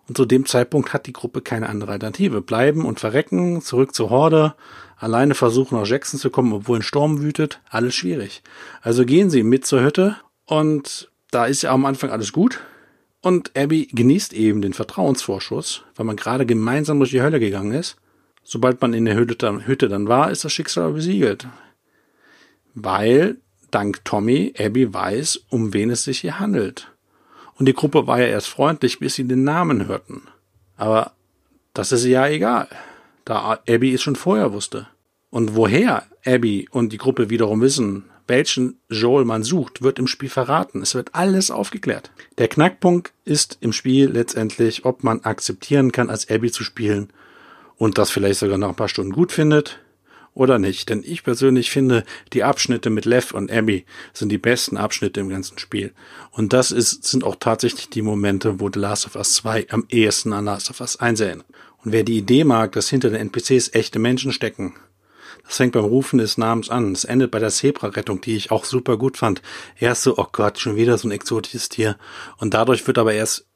Und 0.09 0.17
zu 0.17 0.25
dem 0.25 0.47
Zeitpunkt 0.47 0.93
hat 0.93 1.07
die 1.07 1.12
Gruppe 1.12 1.41
keine 1.41 1.69
andere 1.69 1.93
Alternative. 1.93 2.41
Bleiben 2.41 2.85
und 2.85 3.01
verrecken, 3.01 3.62
zurück 3.62 3.95
zur 3.95 4.11
Horde, 4.11 4.55
alleine 4.97 5.35
versuchen 5.35 5.79
nach 5.79 5.87
Jackson 5.87 6.19
zu 6.19 6.31
kommen, 6.31 6.53
obwohl 6.53 6.79
ein 6.79 6.83
Sturm 6.83 7.23
wütet, 7.23 7.61
alles 7.71 7.95
schwierig. 7.95 8.43
Also 8.83 9.05
gehen 9.05 9.31
sie 9.31 9.43
mit 9.43 9.65
zur 9.65 9.83
Hütte 9.83 10.17
und 10.45 11.11
da 11.31 11.47
ist 11.47 11.62
ja 11.62 11.71
am 11.71 11.87
Anfang 11.87 12.11
alles 12.11 12.33
gut. 12.33 12.61
Und 13.21 13.57
Abby 13.57 13.87
genießt 13.93 14.33
eben 14.33 14.62
den 14.62 14.73
Vertrauensvorschuss, 14.73 15.85
weil 15.95 16.07
man 16.07 16.17
gerade 16.17 16.45
gemeinsam 16.45 16.99
durch 16.99 17.11
die 17.11 17.23
Hölle 17.23 17.38
gegangen 17.38 17.73
ist. 17.73 17.97
Sobald 18.43 18.83
man 18.83 18.95
in 18.95 19.05
der 19.05 19.15
Hütte 19.15 19.37
dann, 19.37 19.67
Hütte 19.67 19.88
dann 19.88 20.09
war, 20.09 20.33
ist 20.33 20.45
das 20.45 20.53
Schicksal 20.53 20.93
besiegelt. 20.93 21.47
Weil, 22.75 23.37
dank 23.73 24.05
Tommy, 24.05 24.55
Abby 24.59 24.93
weiß, 24.93 25.41
um 25.49 25.73
wen 25.75 25.91
es 25.91 26.05
sich 26.05 26.21
hier 26.21 26.39
handelt. 26.39 26.93
Und 27.55 27.67
die 27.67 27.75
Gruppe 27.75 28.07
war 28.07 28.21
ja 28.21 28.27
erst 28.27 28.49
freundlich, 28.49 28.99
bis 28.99 29.15
sie 29.15 29.25
den 29.25 29.45
Namen 29.45 29.89
hörten. 29.89 30.23
Aber 30.77 31.13
das 31.75 31.93
ist 31.93 32.05
ja 32.05 32.27
egal, 32.29 32.69
da 33.25 33.61
Abby 33.69 33.95
es 33.95 34.03
schon 34.03 34.17
vorher 34.17 34.53
wusste. 34.53 34.89
Und 35.31 35.57
woher 35.57 36.05
Abby 36.25 36.69
und 36.71 36.93
die 36.93 36.99
Gruppe 36.99 37.31
wiederum 37.31 37.61
wissen, 37.61 38.05
welchen 38.27 38.79
Joel 38.89 39.25
man 39.25 39.43
sucht, 39.43 39.83
wird 39.83 39.99
im 39.99 40.07
Spiel 40.07 40.29
verraten. 40.29 40.83
Es 40.83 40.95
wird 40.95 41.15
alles 41.15 41.51
aufgeklärt. 41.51 42.11
Der 42.39 42.49
Knackpunkt 42.49 43.13
ist 43.25 43.59
im 43.61 43.73
Spiel 43.73 44.09
letztendlich, 44.11 44.85
ob 44.85 45.03
man 45.03 45.21
akzeptieren 45.21 45.93
kann, 45.93 46.11
als 46.11 46.31
Abby 46.31 46.51
zu 46.51 46.65
spielen 46.65 47.11
und 47.77 47.99
das 47.99 48.11
vielleicht 48.11 48.39
sogar 48.39 48.59
nach 48.59 48.71
ein 48.71 48.77
paar 48.77 48.89
Stunden 48.89 49.13
gut 49.13 49.33
findet 49.33 49.81
oder 50.35 50.59
nicht. 50.59 50.88
Denn 50.88 51.03
ich 51.05 51.25
persönlich 51.25 51.71
finde, 51.71 52.05
die 52.33 52.45
Abschnitte 52.45 52.90
mit 52.90 53.05
Lev 53.05 53.33
und 53.33 53.51
Abby 53.51 53.85
sind 54.12 54.31
die 54.31 54.38
besten 54.38 54.77
Abschnitte 54.77 55.21
im 55.21 55.29
ganzen 55.29 55.59
Spiel. 55.59 55.92
Und 56.31 56.53
das 56.53 56.71
ist, 56.71 57.05
sind 57.05 57.25
auch 57.25 57.37
tatsächlich 57.37 57.90
die 57.90 58.03
Momente, 58.03 58.61
wo 58.61 58.71
The 58.73 58.81
Last 58.81 59.07
of 59.07 59.16
Us 59.16 59.35
2 59.35 59.68
am 59.71 59.85
ehesten 59.88 60.33
an 60.33 60.45
Last 60.45 60.71
of 60.71 60.81
Us 60.81 60.99
1 60.99 61.21
erinnert. 61.21 61.47
Und 61.85 61.92
wer 61.92 62.05
die 62.05 62.18
Idee 62.18 62.45
mag, 62.45 62.73
dass 62.73 62.88
hinter 62.88 63.11
den 63.11 63.29
NPCs 63.29 63.75
echte 63.75 63.99
Menschen 63.99 64.33
stecken, 64.33 64.75
das 65.45 65.57
fängt 65.57 65.73
beim 65.73 65.85
Rufen 65.85 66.18
des 66.18 66.38
Namens 66.38 66.71
an. 66.71 66.92
Es 66.92 67.05
endet 67.05 67.31
bei 67.31 67.38
der 67.38 67.51
Zebra-Rettung, 67.51 68.21
die 68.21 68.37
ich 68.37 68.51
auch 68.51 68.64
super 68.64 68.97
gut 68.97 69.16
fand. 69.16 69.42
Erst 69.79 70.03
so, 70.03 70.16
oh 70.16 70.27
Gott, 70.31 70.59
schon 70.59 70.77
wieder 70.77 70.97
so 70.99 71.09
ein 71.09 71.12
exotisches 71.12 71.68
Tier. 71.68 71.99
Und 72.38 72.55
dadurch 72.55 72.87
wird 72.87 72.99
aber 72.99 73.12
erst, 73.12 73.47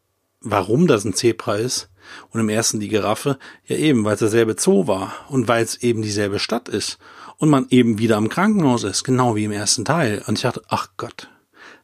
warum 0.41 0.87
das 0.87 1.05
ein 1.05 1.15
Zebra 1.15 1.57
ist. 1.57 1.89
Und 2.31 2.41
im 2.41 2.49
ersten 2.49 2.81
die 2.81 2.89
Giraffe, 2.89 3.39
ja 3.67 3.77
eben, 3.77 4.05
weil 4.05 4.15
es 4.15 4.21
derselbe 4.21 4.57
Zoo 4.59 4.87
war 4.87 5.13
und 5.29 5.49
weil 5.49 5.65
es 5.65 5.83
eben 5.83 6.03
dieselbe 6.03 6.39
Stadt 6.39 6.69
ist 6.69 6.99
und 7.39 7.49
man 7.49 7.67
eben 7.71 7.99
wieder 7.99 8.17
am 8.17 8.29
Krankenhaus 8.29 8.85
ist, 8.85 9.05
genau 9.05 9.37
wie 9.37 9.45
im 9.45 9.53
ersten 9.53 9.85
Teil. 9.85 10.23
Und 10.27 10.39
ich 10.39 10.43
dachte, 10.43 10.63
ach 10.69 10.89
Gott, 10.97 11.29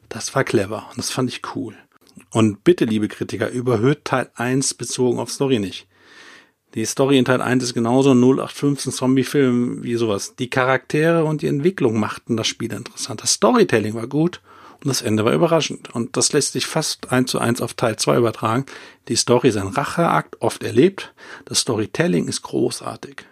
das 0.08 0.34
war 0.34 0.44
clever 0.44 0.86
und 0.90 0.98
das 0.98 1.10
fand 1.10 1.28
ich 1.28 1.42
cool. 1.54 1.74
Und 2.30 2.64
bitte, 2.64 2.84
liebe 2.84 3.08
Kritiker, 3.08 3.50
überhöht 3.50 4.04
Teil 4.04 4.30
1 4.34 4.74
bezogen 4.74 5.18
auf 5.18 5.30
Story 5.30 5.58
nicht. 5.58 5.86
Die 6.74 6.86
Story 6.86 7.18
in 7.18 7.26
Teil 7.26 7.42
1 7.42 7.62
ist 7.64 7.74
genauso 7.74 8.12
0815 8.14 8.92
Zombie-Film 8.92 9.82
wie 9.82 9.96
sowas. 9.96 10.36
Die 10.36 10.48
Charaktere 10.48 11.24
und 11.24 11.42
die 11.42 11.46
Entwicklung 11.46 12.00
machten 12.00 12.36
das 12.36 12.46
Spiel 12.46 12.72
interessant. 12.72 13.22
Das 13.22 13.34
Storytelling 13.34 13.94
war 13.94 14.06
gut 14.06 14.40
das 14.88 15.02
Ende 15.02 15.24
war 15.24 15.32
überraschend. 15.32 15.94
Und 15.94 16.16
das 16.16 16.32
lässt 16.32 16.52
sich 16.52 16.66
fast 16.66 17.12
eins 17.12 17.30
zu 17.30 17.38
eins 17.38 17.60
auf 17.60 17.74
Teil 17.74 17.96
2 17.96 18.16
übertragen. 18.16 18.66
Die 19.08 19.16
Story 19.16 19.48
ist 19.48 19.56
ein 19.56 19.68
Racheakt, 19.68 20.40
oft 20.40 20.62
erlebt. 20.62 21.12
Das 21.44 21.60
Storytelling 21.60 22.26
ist 22.26 22.42
großartig. 22.42 23.24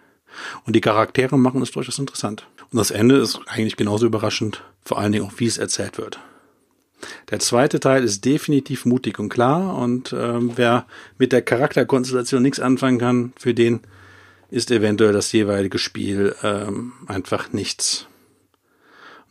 Und 0.65 0.75
die 0.75 0.81
Charaktere 0.81 1.37
machen 1.37 1.61
es 1.61 1.71
durchaus 1.71 1.99
interessant. 1.99 2.47
Und 2.71 2.77
das 2.77 2.91
Ende 2.91 3.17
ist 3.17 3.39
eigentlich 3.47 3.75
genauso 3.75 4.05
überraschend, 4.05 4.63
vor 4.83 4.99
allen 4.99 5.11
Dingen 5.11 5.25
auch, 5.25 5.33
wie 5.37 5.47
es 5.47 5.57
erzählt 5.57 5.97
wird. 5.97 6.19
Der 7.29 7.39
zweite 7.39 7.79
Teil 7.79 8.03
ist 8.03 8.25
definitiv 8.25 8.85
mutig 8.85 9.19
und 9.19 9.29
klar 9.29 9.75
und 9.75 10.13
ähm, 10.13 10.51
wer 10.55 10.85
mit 11.17 11.31
der 11.31 11.41
Charakterkonstellation 11.41 12.43
nichts 12.43 12.59
anfangen 12.59 12.99
kann, 12.99 13.33
für 13.37 13.53
den 13.53 13.81
ist 14.51 14.69
eventuell 14.69 15.13
das 15.13 15.31
jeweilige 15.31 15.79
Spiel 15.79 16.35
ähm, 16.43 16.93
einfach 17.07 17.53
nichts. 17.53 18.07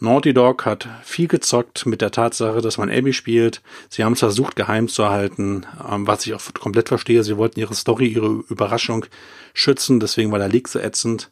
Naughty 0.03 0.33
Dog 0.33 0.65
hat 0.65 0.89
viel 1.03 1.29
gezockt 1.29 1.85
mit 1.85 2.01
der 2.01 2.11
Tatsache, 2.11 2.63
dass 2.63 2.79
man 2.79 2.91
Abby 2.91 3.13
spielt. 3.13 3.61
Sie 3.91 4.03
haben 4.03 4.15
es 4.15 4.21
versucht, 4.21 4.57
geheim 4.57 4.89
zu 4.89 5.11
halten, 5.11 5.67
ähm, 5.87 6.07
was 6.07 6.27
ich 6.27 6.33
auch 6.33 6.41
komplett 6.55 6.89
verstehe. 6.89 7.23
Sie 7.23 7.37
wollten 7.37 7.61
ihre 7.61 7.75
Story, 7.75 8.07
ihre 8.07 8.43
Überraschung 8.49 9.05
schützen, 9.53 10.01
deswegen 10.01 10.33
war 10.33 10.39
der 10.39 10.49
Leak 10.49 10.69
so 10.69 10.79
ätzend. 10.79 11.31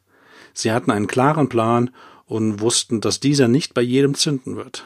Sie 0.52 0.70
hatten 0.70 0.90
einen 0.90 1.06
klaren 1.06 1.48
Plan 1.48 1.90
und 2.26 2.60
wussten, 2.60 3.00
dass 3.00 3.20
dieser 3.20 3.48
nicht 3.48 3.72
bei 3.72 3.80
jedem 3.80 4.14
zünden 4.14 4.56
wird. 4.56 4.84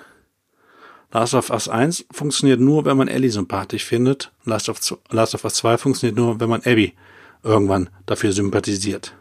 Last 1.10 1.34
of 1.34 1.50
Us 1.50 1.68
1 1.68 2.06
funktioniert 2.12 2.60
nur, 2.60 2.84
wenn 2.84 2.96
man 2.96 3.08
Ellie 3.08 3.30
sympathisch 3.30 3.84
findet. 3.84 4.30
Last 4.44 4.68
of, 4.68 4.78
Last 5.10 5.34
of 5.34 5.44
Us 5.44 5.54
2 5.54 5.76
funktioniert 5.76 6.16
nur, 6.16 6.38
wenn 6.38 6.48
man 6.48 6.62
Abby 6.64 6.94
irgendwann 7.42 7.90
dafür 8.06 8.32
sympathisiert. 8.32 9.14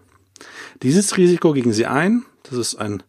Dieses 0.83 1.17
Risiko 1.17 1.51
gingen 1.51 1.73
sie 1.73 1.87
ein. 1.87 2.25
Das 2.43 2.57
ist 2.57 2.75
ein 2.75 3.01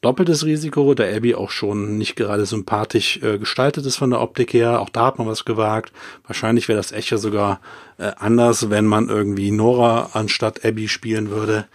doppeltes 0.00 0.44
Risiko, 0.44 0.94
da 0.94 1.04
Abby 1.04 1.34
auch 1.34 1.50
schon 1.50 1.98
nicht 1.98 2.16
gerade 2.16 2.46
sympathisch 2.46 3.20
äh, 3.22 3.38
gestaltet 3.38 3.84
ist 3.86 3.96
von 3.96 4.10
der 4.10 4.20
Optik 4.20 4.52
her. 4.52 4.80
Auch 4.80 4.88
da 4.88 5.06
hat 5.06 5.18
man 5.18 5.26
was 5.26 5.44
gewagt. 5.44 5.92
Wahrscheinlich 6.26 6.68
wäre 6.68 6.78
das 6.78 6.92
Echo 6.92 7.16
sogar 7.16 7.60
äh, 7.98 8.12
anders, 8.16 8.70
wenn 8.70 8.86
man 8.86 9.08
irgendwie 9.08 9.50
Nora 9.50 10.10
anstatt 10.12 10.64
Abby 10.64 10.88
spielen 10.88 11.30
würde. 11.30 11.66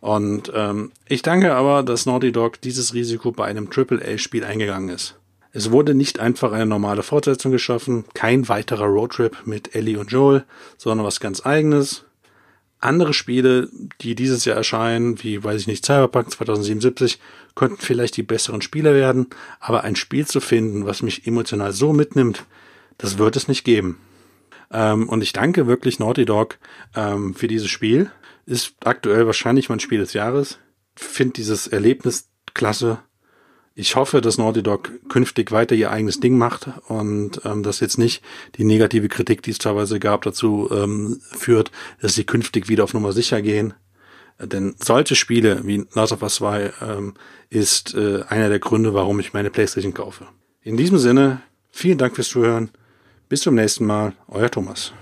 Und 0.00 0.50
ähm, 0.54 0.92
ich 1.06 1.22
danke 1.22 1.54
aber, 1.54 1.82
dass 1.82 2.06
Naughty 2.06 2.32
Dog 2.32 2.60
dieses 2.60 2.94
Risiko 2.94 3.32
bei 3.32 3.44
einem 3.44 3.68
AAA-Spiel 3.74 4.44
eingegangen 4.44 4.88
ist. 4.88 5.16
Es 5.52 5.72
wurde 5.72 5.94
nicht 5.94 6.20
einfach 6.20 6.52
eine 6.52 6.66
normale 6.66 7.02
Fortsetzung 7.02 7.50
geschaffen, 7.50 8.04
kein 8.14 8.48
weiterer 8.48 8.86
Roadtrip 8.86 9.46
mit 9.46 9.74
Ellie 9.74 9.98
und 9.98 10.12
Joel, 10.12 10.44
sondern 10.78 11.04
was 11.04 11.18
ganz 11.18 11.44
eigenes. 11.44 12.04
Andere 12.80 13.12
Spiele, 13.12 13.68
die 14.00 14.14
dieses 14.14 14.44
Jahr 14.44 14.56
erscheinen, 14.56 15.22
wie, 15.22 15.44
weiß 15.44 15.60
ich 15.60 15.66
nicht, 15.66 15.84
Cyberpunk 15.84 16.30
2077, 16.30 17.18
könnten 17.54 17.80
vielleicht 17.80 18.16
die 18.16 18.22
besseren 18.22 18.62
Spiele 18.62 18.94
werden, 18.94 19.26
aber 19.60 19.84
ein 19.84 19.96
Spiel 19.96 20.26
zu 20.26 20.40
finden, 20.40 20.86
was 20.86 21.02
mich 21.02 21.26
emotional 21.26 21.72
so 21.72 21.92
mitnimmt, 21.92 22.44
das 22.96 23.18
wird 23.18 23.36
es 23.36 23.48
nicht 23.48 23.64
geben. 23.64 23.98
Ähm, 24.72 25.08
und 25.08 25.22
ich 25.22 25.32
danke 25.32 25.66
wirklich 25.66 25.98
Naughty 25.98 26.24
Dog 26.24 26.58
ähm, 26.94 27.34
für 27.34 27.48
dieses 27.48 27.68
Spiel. 27.68 28.10
Ist 28.46 28.74
aktuell 28.84 29.26
wahrscheinlich 29.26 29.68
mein 29.68 29.80
Spiel 29.80 29.98
des 29.98 30.12
Jahres. 30.12 30.58
Finde 30.96 31.34
dieses 31.34 31.66
Erlebnis 31.66 32.30
klasse 32.54 32.98
ich 33.74 33.96
hoffe, 33.96 34.20
dass 34.20 34.38
Naughty 34.38 34.62
Dog 34.62 34.90
künftig 35.08 35.52
weiter 35.52 35.74
ihr 35.74 35.90
eigenes 35.90 36.20
Ding 36.20 36.36
macht 36.36 36.68
und 36.88 37.40
ähm, 37.44 37.62
dass 37.62 37.80
jetzt 37.80 37.98
nicht 37.98 38.22
die 38.56 38.64
negative 38.64 39.08
Kritik, 39.08 39.42
die 39.42 39.52
es 39.52 39.58
teilweise 39.58 40.00
gab, 40.00 40.22
dazu 40.22 40.68
ähm, 40.72 41.20
führt, 41.22 41.70
dass 42.00 42.14
sie 42.14 42.24
künftig 42.24 42.68
wieder 42.68 42.84
auf 42.84 42.94
Nummer 42.94 43.12
sicher 43.12 43.42
gehen. 43.42 43.74
Denn 44.42 44.74
solche 44.82 45.14
Spiele 45.14 45.60
wie 45.64 45.84
Last 45.94 46.12
of 46.12 46.22
Us 46.22 46.36
2 46.36 46.72
ähm, 46.82 47.14
ist 47.50 47.94
äh, 47.94 48.22
einer 48.28 48.48
der 48.48 48.58
Gründe, 48.58 48.94
warum 48.94 49.20
ich 49.20 49.32
meine 49.32 49.50
Playstation 49.50 49.94
kaufe. 49.94 50.26
In 50.62 50.76
diesem 50.76 50.98
Sinne, 50.98 51.42
vielen 51.70 51.98
Dank 51.98 52.14
fürs 52.14 52.28
Zuhören. 52.28 52.70
Bis 53.28 53.42
zum 53.42 53.54
nächsten 53.54 53.86
Mal, 53.86 54.14
euer 54.28 54.50
Thomas. 54.50 54.92